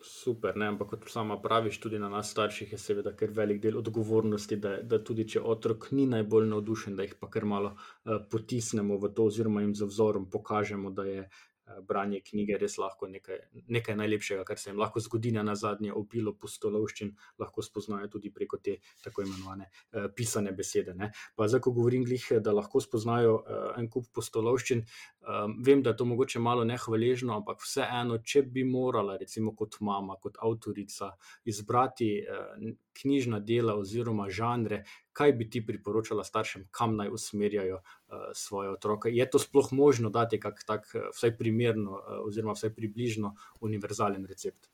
Super, 0.02 0.56
ne? 0.56 0.70
ampak 0.72 0.88
kot 0.94 1.10
sama 1.12 1.36
praviš, 1.38 1.78
tudi 1.78 2.00
na 2.00 2.08
nas 2.08 2.32
starših 2.32 2.72
je 2.72 2.78
seveda 2.80 3.12
kar 3.14 3.30
velik 3.36 3.60
del 3.62 3.76
odgovornosti, 3.78 4.56
da, 4.56 4.78
da 4.82 4.98
tudi 5.04 5.28
če 5.28 5.42
otrok 5.54 5.90
ni 5.92 6.08
najbolj 6.10 6.48
navdušen, 6.50 6.96
da 6.96 7.04
jih 7.06 7.14
pa 7.20 7.28
kar 7.30 7.44
malo 7.46 7.74
uh, 7.76 8.16
potisnemo 8.32 8.98
v 8.98 9.12
to, 9.14 9.28
oziroma 9.30 9.62
jim 9.62 9.76
za 9.76 9.86
vzorom 9.86 10.30
pokažemo, 10.32 10.90
da 10.96 11.04
je 11.04 11.26
uh, 11.28 11.44
branje 11.86 12.20
knjige 12.24 12.58
res 12.58 12.76
lahko 12.78 13.08
nekaj, 13.08 13.38
nekaj 13.68 13.96
najlepšega, 13.96 14.44
kar 14.44 14.58
se 14.58 14.70
jim 14.70 14.80
lahko 14.80 15.00
zgodi 15.00 15.32
na 15.32 15.54
zadnje, 15.54 15.92
opilo 15.96 16.32
postolovščin, 16.34 17.12
lahko 17.38 17.62
spoznajo 17.62 18.08
tudi 18.16 18.32
preko 18.34 18.58
te 18.58 18.76
tako 19.04 19.24
imenovane 19.26 19.68
uh, 19.70 20.08
pisane 20.16 20.52
besede. 20.56 20.94
Ne. 20.94 21.10
Pa 21.36 21.48
zdaj, 21.48 21.62
ko 21.66 21.74
govorim 21.76 22.04
glih, 22.04 22.26
da 22.42 22.54
lahko 22.56 22.82
spoznajo 22.82 23.36
uh, 23.40 23.70
en 23.78 23.88
kup 23.92 24.10
postolovščin, 24.14 24.84
um, 25.26 25.56
vem, 25.64 25.82
da 25.82 25.94
je 25.94 26.00
to 26.02 26.08
mogoče 26.10 26.42
malo 26.42 26.64
nehvaležno, 26.68 27.34
ampak 27.40 27.62
vseeno, 27.64 28.20
če 28.24 28.42
bi 28.42 28.64
morala, 28.64 29.18
recimo 29.20 29.54
kot 29.56 29.80
mama, 29.80 30.18
kot 30.20 30.40
avtorica, 30.42 31.12
izbrati 31.48 32.12
uh, 32.24 32.70
knjižna 33.00 33.40
dela 33.40 33.76
oziroma 33.80 34.28
žanre, 34.30 34.84
kaj 35.20 35.32
bi 35.36 35.48
ti 35.52 35.60
priporočala 35.66 36.24
staršem, 36.24 36.64
kam 36.72 36.96
naj 36.96 37.10
usmerjajo 37.12 37.76
uh, 37.76 38.30
svoje 38.34 38.70
otroke. 38.72 39.12
Je 39.12 39.26
to 39.30 39.38
sploh 39.38 39.68
možno 39.76 40.10
dati 40.10 40.40
kak 40.40 40.62
tak, 40.66 40.88
uh, 40.94 41.10
vsaj 41.12 41.36
primerno, 41.36 41.98
uh, 41.98 42.22
oziroma 42.24 42.56
vsaj 42.56 42.72
približno 42.76 43.34
univerzalen 43.60 44.24
recept? 44.30 44.70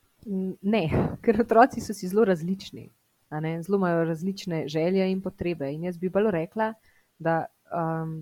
Ne, 0.61 0.83
ker 1.23 1.41
otroci 1.43 1.83
so 1.83 1.93
si 1.93 2.07
zelo 2.07 2.23
različni, 2.25 2.87
zelo 3.65 3.77
imajo 3.77 4.05
različne 4.07 4.63
želje 4.71 5.11
in 5.11 5.21
potrebe. 5.21 5.69
In 5.73 5.83
jaz 5.83 5.99
bi 5.99 6.09
bolj 6.09 6.31
rekla, 6.31 6.71
da 7.19 7.45
um, 7.71 8.21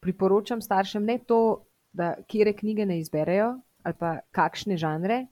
priporočam 0.00 0.62
staršem 0.62 1.04
ne 1.04 1.18
to, 1.18 1.66
da 1.92 2.14
kje 2.26 2.56
knjige 2.56 2.86
ne 2.86 3.00
izberejo 3.00 3.58
ali 3.82 3.94
pa 3.98 4.18
kakšne 4.36 4.76
žanre, 4.76 5.26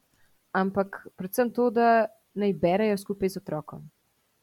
ampak 0.56 1.06
predvsem 1.16 1.50
to, 1.52 1.68
da 1.70 2.06
naj 2.34 2.54
berejo 2.56 2.96
skupaj 2.96 3.28
z 3.28 3.40
otrokom. 3.42 3.82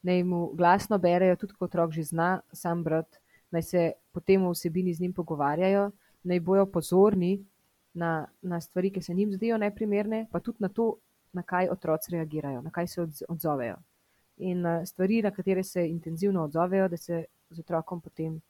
Naj 0.05 0.23
mu 0.23 0.51
glasno 0.53 0.97
berejo, 1.01 1.35
tudi 1.41 1.55
ko 1.57 1.65
otrok 1.65 1.91
že 1.91 2.03
zna 2.03 2.29
sam 2.53 2.83
brati, 2.83 3.17
naj 3.51 3.63
se 3.63 3.91
potem 4.13 4.43
o 4.45 4.51
vsebini 4.53 4.93
z 4.93 5.01
njim 5.01 5.13
pogovarjajo, 5.13 5.89
naj 6.23 6.39
bojo 6.39 6.65
pozorni 6.65 7.39
na, 7.93 8.27
na 8.41 8.61
stvari, 8.61 8.91
ki 8.91 9.01
se 9.01 9.13
njim 9.13 9.33
zdijo 9.33 9.57
neprimerne, 9.57 10.27
pa 10.31 10.39
tudi 10.39 10.57
na 10.61 10.69
to, 10.69 10.95
na 11.33 11.43
kaj 11.43 11.69
otroci 11.71 12.11
reagirajo, 12.11 12.61
na 12.61 12.71
kaj 12.71 12.87
se 12.87 13.07
odzovejo. 13.29 13.77
In 14.37 14.65
uh, 14.65 14.83
stvari, 14.85 15.21
na 15.21 15.31
katere 15.31 15.63
se 15.63 15.87
intenzivno 15.89 16.43
odzovejo, 16.43 16.87
da 16.87 16.97
se 16.97 17.23
z 17.49 17.59
otrokom 17.59 18.01
potem, 18.01 18.41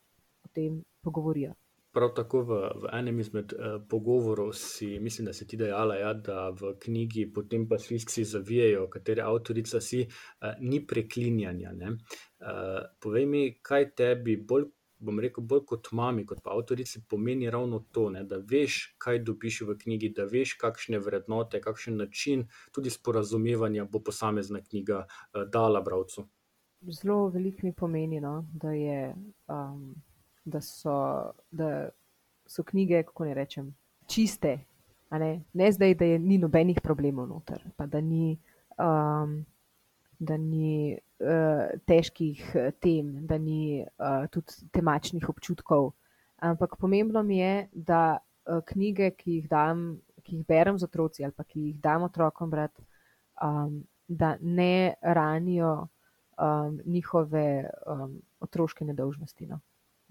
potem 0.42 0.84
pogovorijo. 1.02 1.54
Prav 1.96 2.12
tako 2.12 2.42
v, 2.44 2.58
v 2.84 2.90
enem 2.92 3.20
izmed 3.24 3.54
uh, 3.56 3.76
pogovorov 3.90 4.52
si, 4.54 4.98
mislim, 5.00 5.30
da 5.30 5.34
si 5.34 5.48
ti 5.48 5.58
dejala, 5.58 5.96
ja, 5.96 6.14
da 6.14 6.50
v 6.52 6.74
knjigi 6.80 7.30
potem 7.34 7.70
pa 7.70 7.80
sviski 7.80 8.26
zavijajo, 8.28 8.90
katere 8.92 9.24
avtorica 9.24 9.80
si, 9.82 10.02
uh, 10.04 10.58
ni 10.60 10.82
preklinjanja. 10.88 11.72
Uh, 11.72 12.82
povej 13.00 13.26
mi, 13.26 13.44
kaj 13.64 13.94
tebi 13.96 14.36
bolj, 14.36 14.66
bom 15.00 15.22
rekel, 15.24 15.46
bolj 15.48 15.62
kot 15.70 15.88
mami, 15.96 16.26
kot 16.28 16.42
pa 16.44 16.52
avtorici 16.52 17.06
pomeni 17.08 17.48
ravno 17.52 17.80
to, 17.96 18.10
ne, 18.12 18.26
da 18.28 18.42
veš, 18.44 18.98
kaj 19.00 19.22
dobiš 19.30 19.62
v 19.70 19.76
knjigi, 19.84 20.10
da 20.18 20.26
veš, 20.28 20.58
kakšne 20.60 21.00
vrednote, 21.00 21.62
kakšen 21.64 21.96
način 22.04 22.44
tudi 22.76 22.92
sporazumevanja 22.92 23.86
bo 23.88 24.04
posamezna 24.04 24.60
knjiga 24.68 25.06
uh, 25.06 25.48
dala 25.48 25.80
bravcu. 25.82 26.28
Zelo 26.92 27.30
veliko 27.32 27.64
mi 27.64 27.74
pomeni, 27.74 28.20
no, 28.20 28.42
da 28.52 28.76
je. 28.76 29.16
Um 29.48 29.96
da 30.46 30.62
so, 30.62 31.32
da 31.52 31.90
so 32.46 32.64
knjige, 32.64 33.04
kako 33.04 33.26
ne 33.26 33.34
rečem, 33.34 33.76
čiste. 34.08 34.60
Ne? 35.12 35.44
ne 35.54 35.72
zdaj, 35.72 35.94
da 35.96 36.06
je 36.06 36.20
ni 36.20 36.38
nobenih 36.38 36.82
problemov 36.84 37.28
noter, 37.28 37.62
pa 37.78 37.86
da 37.86 38.02
ni, 38.02 38.38
um, 38.78 39.46
da 40.20 40.38
ni 40.38 40.98
uh, 41.20 41.80
težkih 41.88 42.42
uh, 42.56 42.72
tem, 42.80 43.14
da 43.28 43.38
ni 43.38 43.86
uh, 43.86 44.26
tudi 44.32 44.68
temačnih 44.76 45.30
občutkov. 45.30 45.94
Ampak 46.38 46.76
pomembno 46.78 47.24
mi 47.24 47.38
je, 47.38 47.68
da 47.72 48.18
uh, 48.18 48.60
knjige, 48.68 49.14
ki 49.16 49.40
jih, 49.40 49.48
dam, 49.50 49.86
ki 50.24 50.42
jih 50.42 50.48
berem 50.48 50.80
z 50.80 50.90
otroci 50.90 51.24
ali 51.24 51.34
pa 51.34 51.48
ki 51.48 51.70
jih 51.70 51.80
dam 51.80 52.04
otrokom 52.04 52.52
brati, 52.52 52.84
um, 53.42 53.84
da 54.08 54.36
ne 54.42 54.96
ranijo 55.02 55.88
um, 56.38 56.82
njihove 56.86 57.70
um, 57.88 58.20
otroške 58.40 58.86
nedolžnosti. 58.86 59.48
No. 59.48 59.60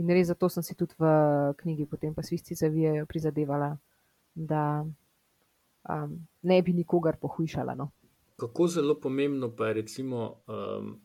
In 0.02 0.11
res 0.11 0.26
zato 0.26 0.48
sem 0.50 0.62
si 0.66 0.74
tudi 0.74 0.96
v 0.98 1.07
knjigi, 1.61 1.87
potem 1.87 2.14
pa 2.14 2.22
svisti 2.22 2.57
zavijajo, 2.59 3.07
prizadevala, 3.07 3.70
da 4.35 4.83
um, 4.83 6.16
ne 6.42 6.62
bi 6.62 6.74
nikogar 6.74 7.18
pohujšala. 7.22 7.74
No. 7.78 7.92
Kako 8.37 8.66
zelo 8.66 8.98
pomembno 9.00 9.52
pa 9.54 9.70
je, 9.70 9.74
recimo, 9.74 10.42
um, 10.50 10.96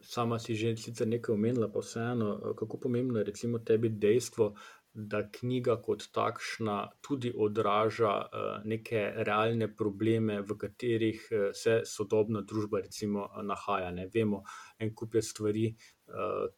sama 0.00 0.38
si 0.38 0.54
že 0.54 0.74
nekaj 1.06 1.34
omenila, 1.34 1.68
pa 1.68 1.80
vseeno, 1.80 2.54
kako 2.56 2.78
pomembno 2.78 3.18
je 3.18 3.24
recimo 3.24 3.58
tebi 3.58 3.88
dejstvo, 3.88 4.54
da 4.94 5.20
knjiga 5.30 5.76
kot 5.82 6.08
takšna 6.12 6.88
tudi 7.04 7.32
odraža 7.36 8.14
uh, 8.16 8.64
neke 8.64 9.12
realne 9.28 9.68
probleme, 9.76 10.40
v 10.40 10.56
katerih 10.56 11.28
uh, 11.30 11.50
se 11.52 11.82
sodobna 11.84 12.40
družba 12.42 12.80
recimo, 12.80 13.28
nahaja. 13.42 13.90
Ne 13.90 14.08
vemo, 14.14 14.42
en 14.78 14.94
kup 14.94 15.14
je 15.14 15.22
stvari, 15.22 15.66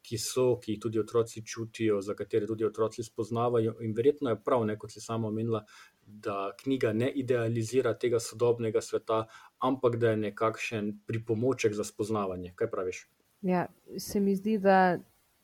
ki 0.03 0.19
so, 0.19 0.57
ki 0.63 0.73
jih 0.73 0.81
tudi 0.81 1.01
otroci 1.01 1.43
čutijo, 1.47 2.01
za 2.03 2.15
katere 2.15 2.47
tudi 2.47 2.65
otroci 2.65 3.03
spoznavajo. 3.03 3.75
In 3.81 3.95
verjetno 3.97 4.31
je 4.31 4.39
prav, 4.45 4.65
ne, 4.67 4.77
kot 4.79 4.93
si 4.93 5.01
sama 5.01 5.29
omenila, 5.29 5.65
da 6.07 6.53
knjiga 6.63 6.93
ne 6.93 7.11
idealizira 7.11 7.95
tega 7.99 8.21
sodobnega 8.21 8.81
sveta, 8.81 9.25
ampak 9.59 9.97
da 9.97 10.11
je 10.11 10.17
nekakšen 10.17 10.93
pripomoček 11.07 11.75
za 11.75 11.85
spoznavanje. 11.85 12.53
Kaj 12.55 12.71
praviš? 12.71 13.05
Ja, 13.43 13.67
se 13.99 14.21
mi 14.21 14.37
zdi, 14.37 14.59
da 14.59 14.99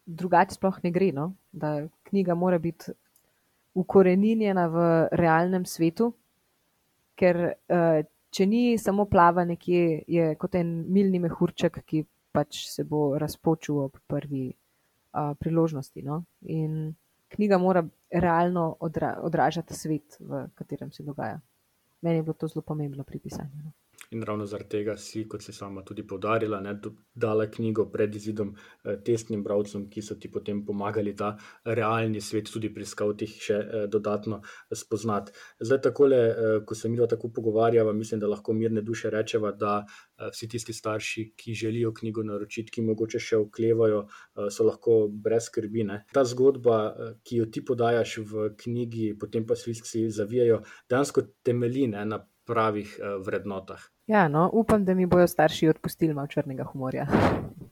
drugače 0.07 0.55
sploh 0.55 0.79
ne 0.83 0.91
gre. 0.91 1.13
No? 1.13 1.35
Da 1.53 1.89
knjiga 2.09 2.35
mora 2.35 2.59
biti 2.59 2.93
ukorenjena 3.75 4.67
v 4.73 4.85
realnem 5.13 5.67
svetu, 5.67 6.13
ker 7.17 7.41
uh, 7.53 8.03
če 8.31 8.47
ni 8.47 8.79
samo 8.79 9.05
plava 9.09 9.45
nekje, 9.45 10.03
je 10.09 10.35
kot 10.41 10.55
en 10.55 10.85
milni 10.93 11.21
mehurček, 11.21 11.83
ki 11.85 12.05
pač 12.37 12.67
se 12.69 12.85
bo 12.85 13.17
razpočil 13.19 13.79
ob 13.87 13.97
prvi 14.07 14.51
uh, 14.53 15.33
priložnosti. 15.41 16.05
No? 16.05 16.23
In 16.53 16.93
knjiga 17.33 17.59
mora 17.59 17.85
realno 18.13 18.69
odra, 18.81 19.17
odraža 19.25 19.65
ta 19.65 19.75
svet, 19.75 20.19
v 20.21 20.45
katerem 20.55 20.93
se 20.93 21.07
dogaja. 21.07 21.41
Meni 22.05 22.21
je 22.21 22.27
bilo 22.29 22.37
to 22.37 22.49
zelo 22.53 22.63
pomembno 22.63 23.05
pri 23.09 23.19
pisanju. 23.25 23.65
No. 23.65 23.73
In 24.11 24.23
ravno 24.23 24.47
zaradi 24.47 24.69
tega 24.79 24.97
si, 24.97 25.25
kot 25.29 25.43
si 25.43 25.53
sama 25.53 25.83
tudi 25.83 26.05
povdarila, 26.07 26.61
ne, 26.61 26.77
dala 27.15 27.47
knjigo 27.51 27.87
pred 27.93 28.15
izidom 28.15 28.53
eh, 28.55 28.99
testnim 29.05 29.43
bralcem, 29.43 29.89
ki 29.91 30.03
so 30.03 30.15
ti 30.21 30.31
potem 30.33 30.65
pomagali 30.67 31.15
ta 31.17 31.33
realni 31.65 32.21
svet 32.21 32.51
tudi 32.53 32.71
pri 32.75 32.87
skavtih 32.87 33.37
še 33.49 33.57
eh, 33.57 33.87
dodatno 33.91 34.41
spoznati. 34.73 35.33
Zdaj, 35.61 35.81
takole, 35.89 36.21
eh, 36.27 36.59
ko 36.67 36.75
se 36.75 36.89
mi 36.89 37.01
tako 37.09 37.31
pogovarjava, 37.33 37.93
mislim, 37.93 38.21
da 38.21 38.31
lahko 38.31 38.53
mirne 38.53 38.83
duše 38.83 39.11
rečeva, 39.11 39.53
da 39.53 39.79
eh, 39.85 40.31
vsi 40.33 40.49
tisti 40.49 40.73
starši, 40.73 41.27
ki 41.37 41.55
želijo 41.55 41.93
knjigo 41.95 42.23
naročiti, 42.23 42.73
ki 42.73 42.87
mogoče 42.87 43.21
še 43.21 43.41
oklevajo, 43.43 44.07
eh, 44.07 44.51
so 44.51 44.67
lahko 44.67 44.99
brez 45.09 45.51
skrbi. 45.51 45.85
Ne. 45.85 46.05
Ta 46.13 46.25
zgodba, 46.25 46.79
eh, 46.87 47.13
ki 47.25 47.43
jo 47.43 47.47
ti 47.47 47.65
podajaš 47.65 48.19
v 48.31 48.49
knjigi, 48.57 49.15
potem 49.19 49.47
pa 49.47 49.57
sviski 49.57 50.07
zavijajo, 50.11 50.63
dejansko 50.91 51.23
temelji 51.43 51.87
ne, 51.89 52.05
na 52.05 52.23
pravih 52.47 52.99
uh, 53.01 53.19
vrednotah. 53.27 53.83
Ja, 54.07 54.29
no, 54.29 54.51
upam, 54.53 54.85
da 54.85 54.95
mi 54.95 55.07
bodo 55.07 55.27
starši 55.27 55.69
odpustili 55.69 56.15
malo 56.15 56.27
črnega 56.27 56.65
humorja. 56.65 57.07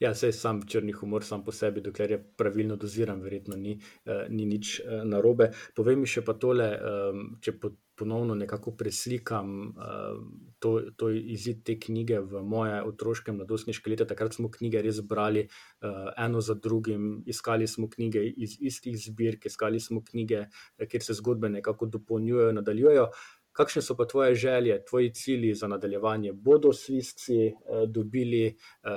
Ja, 0.00 0.14
sej 0.14 0.32
sam 0.36 0.62
črni 0.68 0.92
humor, 0.92 1.24
sam 1.24 1.44
po 1.44 1.52
sebi, 1.52 1.80
dokler 1.80 2.10
je 2.10 2.18
pravilno 2.36 2.76
doziran, 2.76 3.22
verjetno 3.24 3.56
ni, 3.56 3.78
uh, 4.04 4.26
ni 4.28 4.46
nič 4.46 4.80
uh, 4.80 5.00
narobe. 5.08 5.50
Povej 5.76 5.96
mi 5.96 6.10
še 6.10 6.24
pa 6.26 6.34
tole, 6.36 6.68
um, 6.76 7.22
če 7.40 7.54
po, 7.60 7.72
ponovno 7.98 8.34
nekako 8.34 8.74
preslikam 8.76 9.52
uh, 9.70 10.20
to, 10.62 10.72
to 10.96 11.10
izid 11.12 11.62
te 11.66 11.76
knjige 11.80 12.20
v 12.24 12.42
moje 12.44 12.80
otroške 12.88 13.34
mladostniške 13.36 13.92
leta. 13.92 14.06
Takrat 14.08 14.36
smo 14.36 14.50
knjige 14.52 14.82
res 14.84 15.00
brali 15.06 15.46
uh, 15.46 16.10
eno 16.16 16.40
za 16.44 16.56
drugim, 16.58 17.22
iskali 17.26 17.68
smo 17.68 17.88
knjige 17.92 18.24
iz 18.26 18.56
istih 18.60 18.98
zbirk, 18.98 19.46
iskali 19.46 19.80
smo 19.80 20.02
knjige, 20.04 20.46
kjer 20.88 21.04
se 21.04 21.16
zgodbe 21.20 21.52
nekako 21.52 21.88
dopolnjujejo, 21.96 22.56
nadaljujejo. 22.60 23.08
Kakšne 23.52 23.82
so 23.82 23.96
pa 23.96 24.06
tvoje 24.06 24.34
želje, 24.34 24.84
tvoji 24.84 25.12
cilji 25.12 25.54
za 25.54 25.68
nadaljevanje? 25.68 26.32
Bodo 26.32 26.72
svisci 26.72 27.46
eh, 27.46 27.52
dobili 27.86 28.46
eh, 28.46 28.54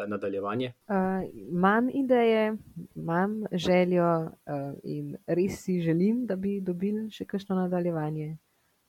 nadaljevanje? 0.07 0.73
Uh, 0.87 0.95
imam 1.33 1.89
ideje, 1.89 2.57
imam 2.95 3.43
željo 3.51 4.21
uh, 4.21 4.29
in 4.83 5.15
res 5.27 5.63
si 5.63 5.81
želim, 5.81 6.25
da 6.25 6.35
bi 6.35 6.61
dobili 6.61 7.09
še 7.11 7.25
kakšno 7.25 7.55
nadaljevanje. 7.55 8.37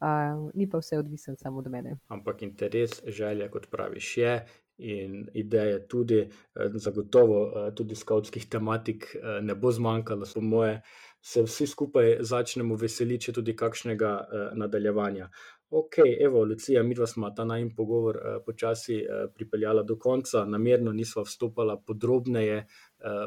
Uh, 0.00 0.50
ni 0.54 0.68
pa 0.70 0.78
vse 0.78 0.98
odvisno 0.98 1.36
samo 1.36 1.58
od 1.58 1.70
mene. 1.70 1.96
Ampak 2.08 2.42
interes, 2.42 3.00
želja, 3.06 3.50
kot 3.50 3.70
praviš, 3.70 4.16
je. 4.16 4.46
In 4.78 5.28
ideje 5.32 5.88
tudi, 5.88 6.18
eh, 6.20 6.28
zagotovo 6.74 7.38
eh, 7.46 7.74
tudi 7.74 7.94
skavtskih 7.94 8.48
tematik 8.48 9.06
eh, 9.14 9.40
ne 9.42 9.54
bo 9.54 9.72
zmanjkalo, 9.72 10.26
po 10.34 10.40
moje, 10.40 10.82
se 11.20 11.42
vsi 11.42 11.66
skupaj 11.66 12.16
začnemo 12.20 12.76
veseliti 12.76 13.32
tudi 13.32 13.56
kakšnega 13.56 14.10
nadaljevanja. 14.54 15.30
Ok, 15.70 15.94
evo, 16.20 16.44
Lucija, 16.44 16.82
mi 16.82 16.94
dva 16.94 17.06
smo 17.06 17.30
ta 17.30 17.44
najmen 17.44 17.72
pogovor 17.74 18.16
eh, 18.16 18.36
počasi 18.46 18.94
eh, 18.94 19.26
pripeljala 19.34 19.82
do 19.82 19.96
konca, 19.98 20.44
namerno 20.44 20.92
nisva 20.92 21.24
vstopala 21.26 21.74
podrobneje 21.86 22.58
eh, 22.58 22.68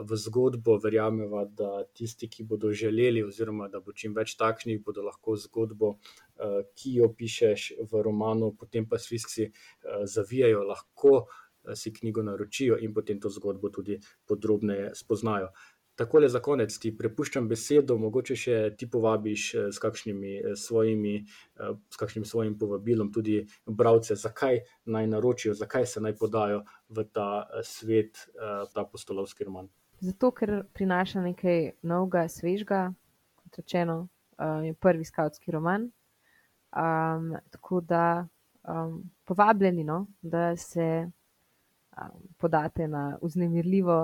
v 0.09 0.15
zgodbo, 0.15 0.77
verjameva, 0.79 1.43
da 1.45 1.83
tisti, 1.93 2.29
ki 2.29 2.45
bodo 2.47 2.71
želeli, 2.71 3.23
oziroma 3.23 3.67
da 3.67 3.81
bo 3.83 3.91
čim 3.91 4.15
več 4.15 4.37
takšnih, 4.39 4.79
bodo 4.85 5.03
lahko 5.03 5.35
zgodbo, 5.35 5.97
eh, 6.39 6.61
ki 6.75 6.93
jo 7.01 7.11
pišeš 7.11 7.65
v 7.91 8.03
romanu, 8.07 8.53
potem 8.55 8.87
pa 8.87 8.95
svisci 8.97 9.49
eh, 9.49 9.51
zavijajo, 10.07 10.63
lahko 10.63 11.13
eh, 11.25 11.75
si 11.75 11.91
knjigo 11.91 12.23
naročijo 12.23 12.79
in 12.79 12.95
potem 12.95 13.19
to 13.19 13.27
zgodbo 13.29 13.67
tudi 13.67 13.99
podrobneje 14.25 14.93
spoznajo. 14.95 15.51
Takole 15.99 16.29
za 16.29 16.39
konec 16.39 16.77
ti 16.79 16.93
prepuščam 16.95 17.47
besedo, 17.51 17.97
mogoče 17.99 18.35
še 18.39 18.57
ti 18.79 18.87
povabiš 18.87 19.47
eh, 19.53 19.65
s 19.75 19.81
kakšnimi 19.83 20.35
eh, 20.37 20.53
svojimi, 20.55 21.15
eh, 21.19 21.73
s 21.91 21.99
kakšnim 21.99 22.23
svojim 22.25 22.53
povabilom 22.59 23.09
tudi 23.11 23.41
bralce, 23.67 24.15
zakaj 24.15 24.61
naj 24.95 25.09
naročijo, 25.11 25.57
zakaj 25.59 25.89
se 25.91 25.99
naj 25.99 26.15
podajo 26.21 26.61
v 26.87 27.03
ta 27.11 27.27
svet, 27.67 28.23
ta 28.73 28.85
apostolovski 28.85 29.43
roman. 29.43 29.67
Zato, 29.99 30.31
ker 30.31 30.61
prinaša 30.73 31.25
nekaj 31.25 31.73
novega, 31.83 32.23
svežga, 32.31 32.79
kot 33.43 33.59
rečeno, 33.59 33.97
je 34.63 34.71
prvi 34.79 35.03
skautski 35.03 35.51
roman. 35.51 35.89
Um, 36.69 37.33
tako 37.51 37.81
da 37.83 38.05
um, 38.63 39.01
povabljeni, 39.27 39.83
no, 39.83 40.05
da 40.21 40.55
se 40.55 40.87
um, 41.03 42.23
podate 42.39 42.87
na 42.87 43.17
uznemirljivo 43.21 43.99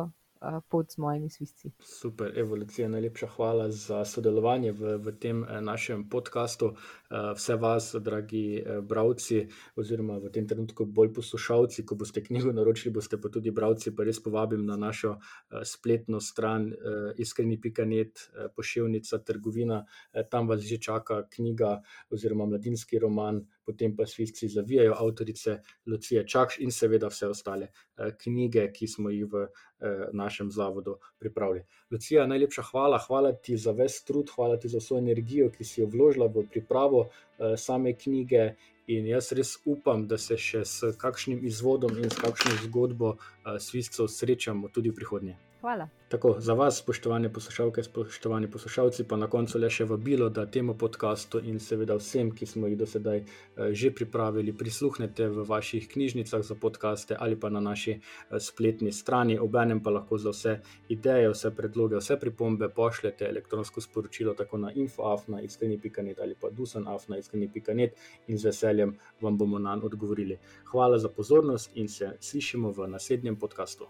pot 0.69 0.91
z 0.91 0.98
mojimi 0.98 1.30
svisci. 1.30 1.71
Super, 1.80 2.39
evolucija, 2.39 2.89
najlepša 2.89 3.28
hvala 3.28 3.71
za 3.71 4.06
sodelovanje 4.06 4.71
v, 4.71 4.98
v 4.98 5.13
tem 5.19 5.43
eh, 5.43 5.62
našem 5.62 6.10
podkastu. 6.10 6.76
Eh, 6.76 7.34
vse 7.36 7.56
vas, 7.56 7.95
dragi 8.00 8.58
eh, 8.58 8.82
bralci, 8.82 9.48
oziroma 9.76 10.17
v 10.17 10.30
tem 10.30 10.48
trenutku 10.48 10.86
bolj 10.86 11.13
poslušalci, 11.13 11.86
ko 11.86 11.95
boste 11.95 12.24
knjigo 12.24 12.54
naročili, 12.54 12.93
boste 12.93 13.17
pa 13.21 13.30
tudi 13.30 13.52
bralci, 13.52 13.95
pa 13.95 14.04
res 14.04 14.19
povabim 14.19 14.65
na 14.65 14.78
našo 14.78 15.17
spletno 15.63 16.19
stran 16.19 16.71
iskreni.net, 17.17 18.30
pošiljnica, 18.56 19.19
trgovina. 19.26 19.84
Tam 20.30 20.48
vas 20.48 20.62
že 20.62 20.78
čaka 20.78 21.24
knjiga 21.30 21.82
oziroma 22.10 22.45
mladinski 22.45 23.00
roman 23.00 23.45
potem 23.65 23.95
pa 23.95 24.06
svisci 24.06 24.47
zavijajo 24.47 24.93
avtorice 24.97 25.60
Lucije 25.86 26.28
Čakš 26.28 26.60
in 26.60 26.71
seveda 26.71 27.08
vse 27.08 27.28
ostale 27.28 27.67
eh, 27.67 28.12
knjige, 28.21 28.67
ki 28.73 28.88
smo 28.88 29.10
jih 29.10 29.25
v 29.32 29.45
eh, 29.45 30.06
našem 30.13 30.51
zavodu 30.51 30.97
pripravili. 31.19 31.65
Lucija, 31.91 32.28
najlepša 32.28 32.62
hvala, 32.71 32.99
hvala 33.08 33.34
ti 33.34 33.58
za 33.58 33.71
ves 33.71 34.04
trud, 34.04 34.30
hvala 34.36 34.58
ti 34.58 34.69
za 34.69 34.80
vso 34.80 34.97
energijo, 34.97 35.49
ki 35.49 35.63
si 35.63 35.82
jo 35.82 35.89
vložila 35.91 36.28
v 36.28 36.45
pripravo 36.51 37.06
eh, 37.08 37.58
same 37.58 37.93
knjige. 37.93 38.54
In 38.88 39.08
jaz 39.10 39.32
res 39.34 39.56
upam, 39.65 40.04
da 40.08 40.17
se 40.21 40.36
še 40.38 40.60
s 40.62 40.91
kakšnim 41.01 41.39
izvodom 41.49 41.97
in 41.97 42.12
s 42.13 42.19
kakšno 42.21 42.51
zgodbo 42.67 43.15
sviscev 43.58 44.06
srečamo 44.06 44.69
tudi 44.69 44.91
v 44.93 44.99
prihodnje. 44.99 45.34
Hvala. 45.65 45.88
Tako, 46.10 46.36
za 46.39 46.54
vas, 46.54 46.78
spoštovane 46.78 47.34
poslušalke, 47.34 47.84
spoštovani 47.84 48.51
poslušalci, 48.51 49.04
pa 49.04 49.17
na 49.17 49.28
koncu 49.28 49.58
le 49.58 49.69
še 49.73 49.88
vabilo, 49.89 50.28
da 50.30 50.43
temu 50.45 50.75
podkastu 50.78 51.41
in 51.41 51.58
seveda 51.60 51.97
vsem, 51.97 52.30
ki 52.38 52.45
smo 52.45 52.69
jih 52.69 52.78
do 52.78 52.86
sedaj 52.86 53.17
eh, 53.23 53.71
že 53.73 53.89
pripravili, 53.89 54.54
prisluhnete 54.54 55.32
v 55.34 55.47
vaših 55.49 55.89
knjižnicah 55.95 56.45
za 56.45 56.60
podkaste 56.67 57.17
ali 57.19 57.39
pa 57.39 57.49
na 57.49 57.63
naši 57.69 57.97
eh, 57.97 58.38
spletni 58.49 58.93
strani. 58.93 59.39
Obenem 59.47 59.82
pa 59.82 59.95
lahko 59.97 60.21
za 60.21 60.36
vse 60.38 60.56
ideje, 60.99 61.34
vse 61.34 61.56
predloge, 61.58 61.97
vse 61.97 62.19
pripombe 62.21 62.69
pošljete 62.69 63.25
elektronsko 63.34 63.82
sporočilo 63.82 64.38
tako 64.38 64.62
na 64.67 64.73
infoafna, 64.86 65.41
iskreni.net 65.41 66.21
ali 66.21 66.38
pa 66.41 66.54
dusanafna, 66.54 67.17
iskreni.net 67.17 67.97
in 68.28 68.38
z 68.38 68.54
veseljem 68.54 68.97
vam 69.21 69.41
bomo 69.41 69.58
na 69.60 69.75
njo 69.75 69.89
odgovorili. 69.89 70.38
Hvala 70.69 71.01
za 71.01 71.10
pozornost 71.10 71.71
in 71.73 71.89
se 71.89 72.17
slišimo 72.21 72.69
v 72.69 72.93
naslednjem 72.93 73.41
podkastu. 73.41 73.89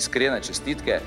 iskrene 0.00 0.40
čestitke 0.40 1.00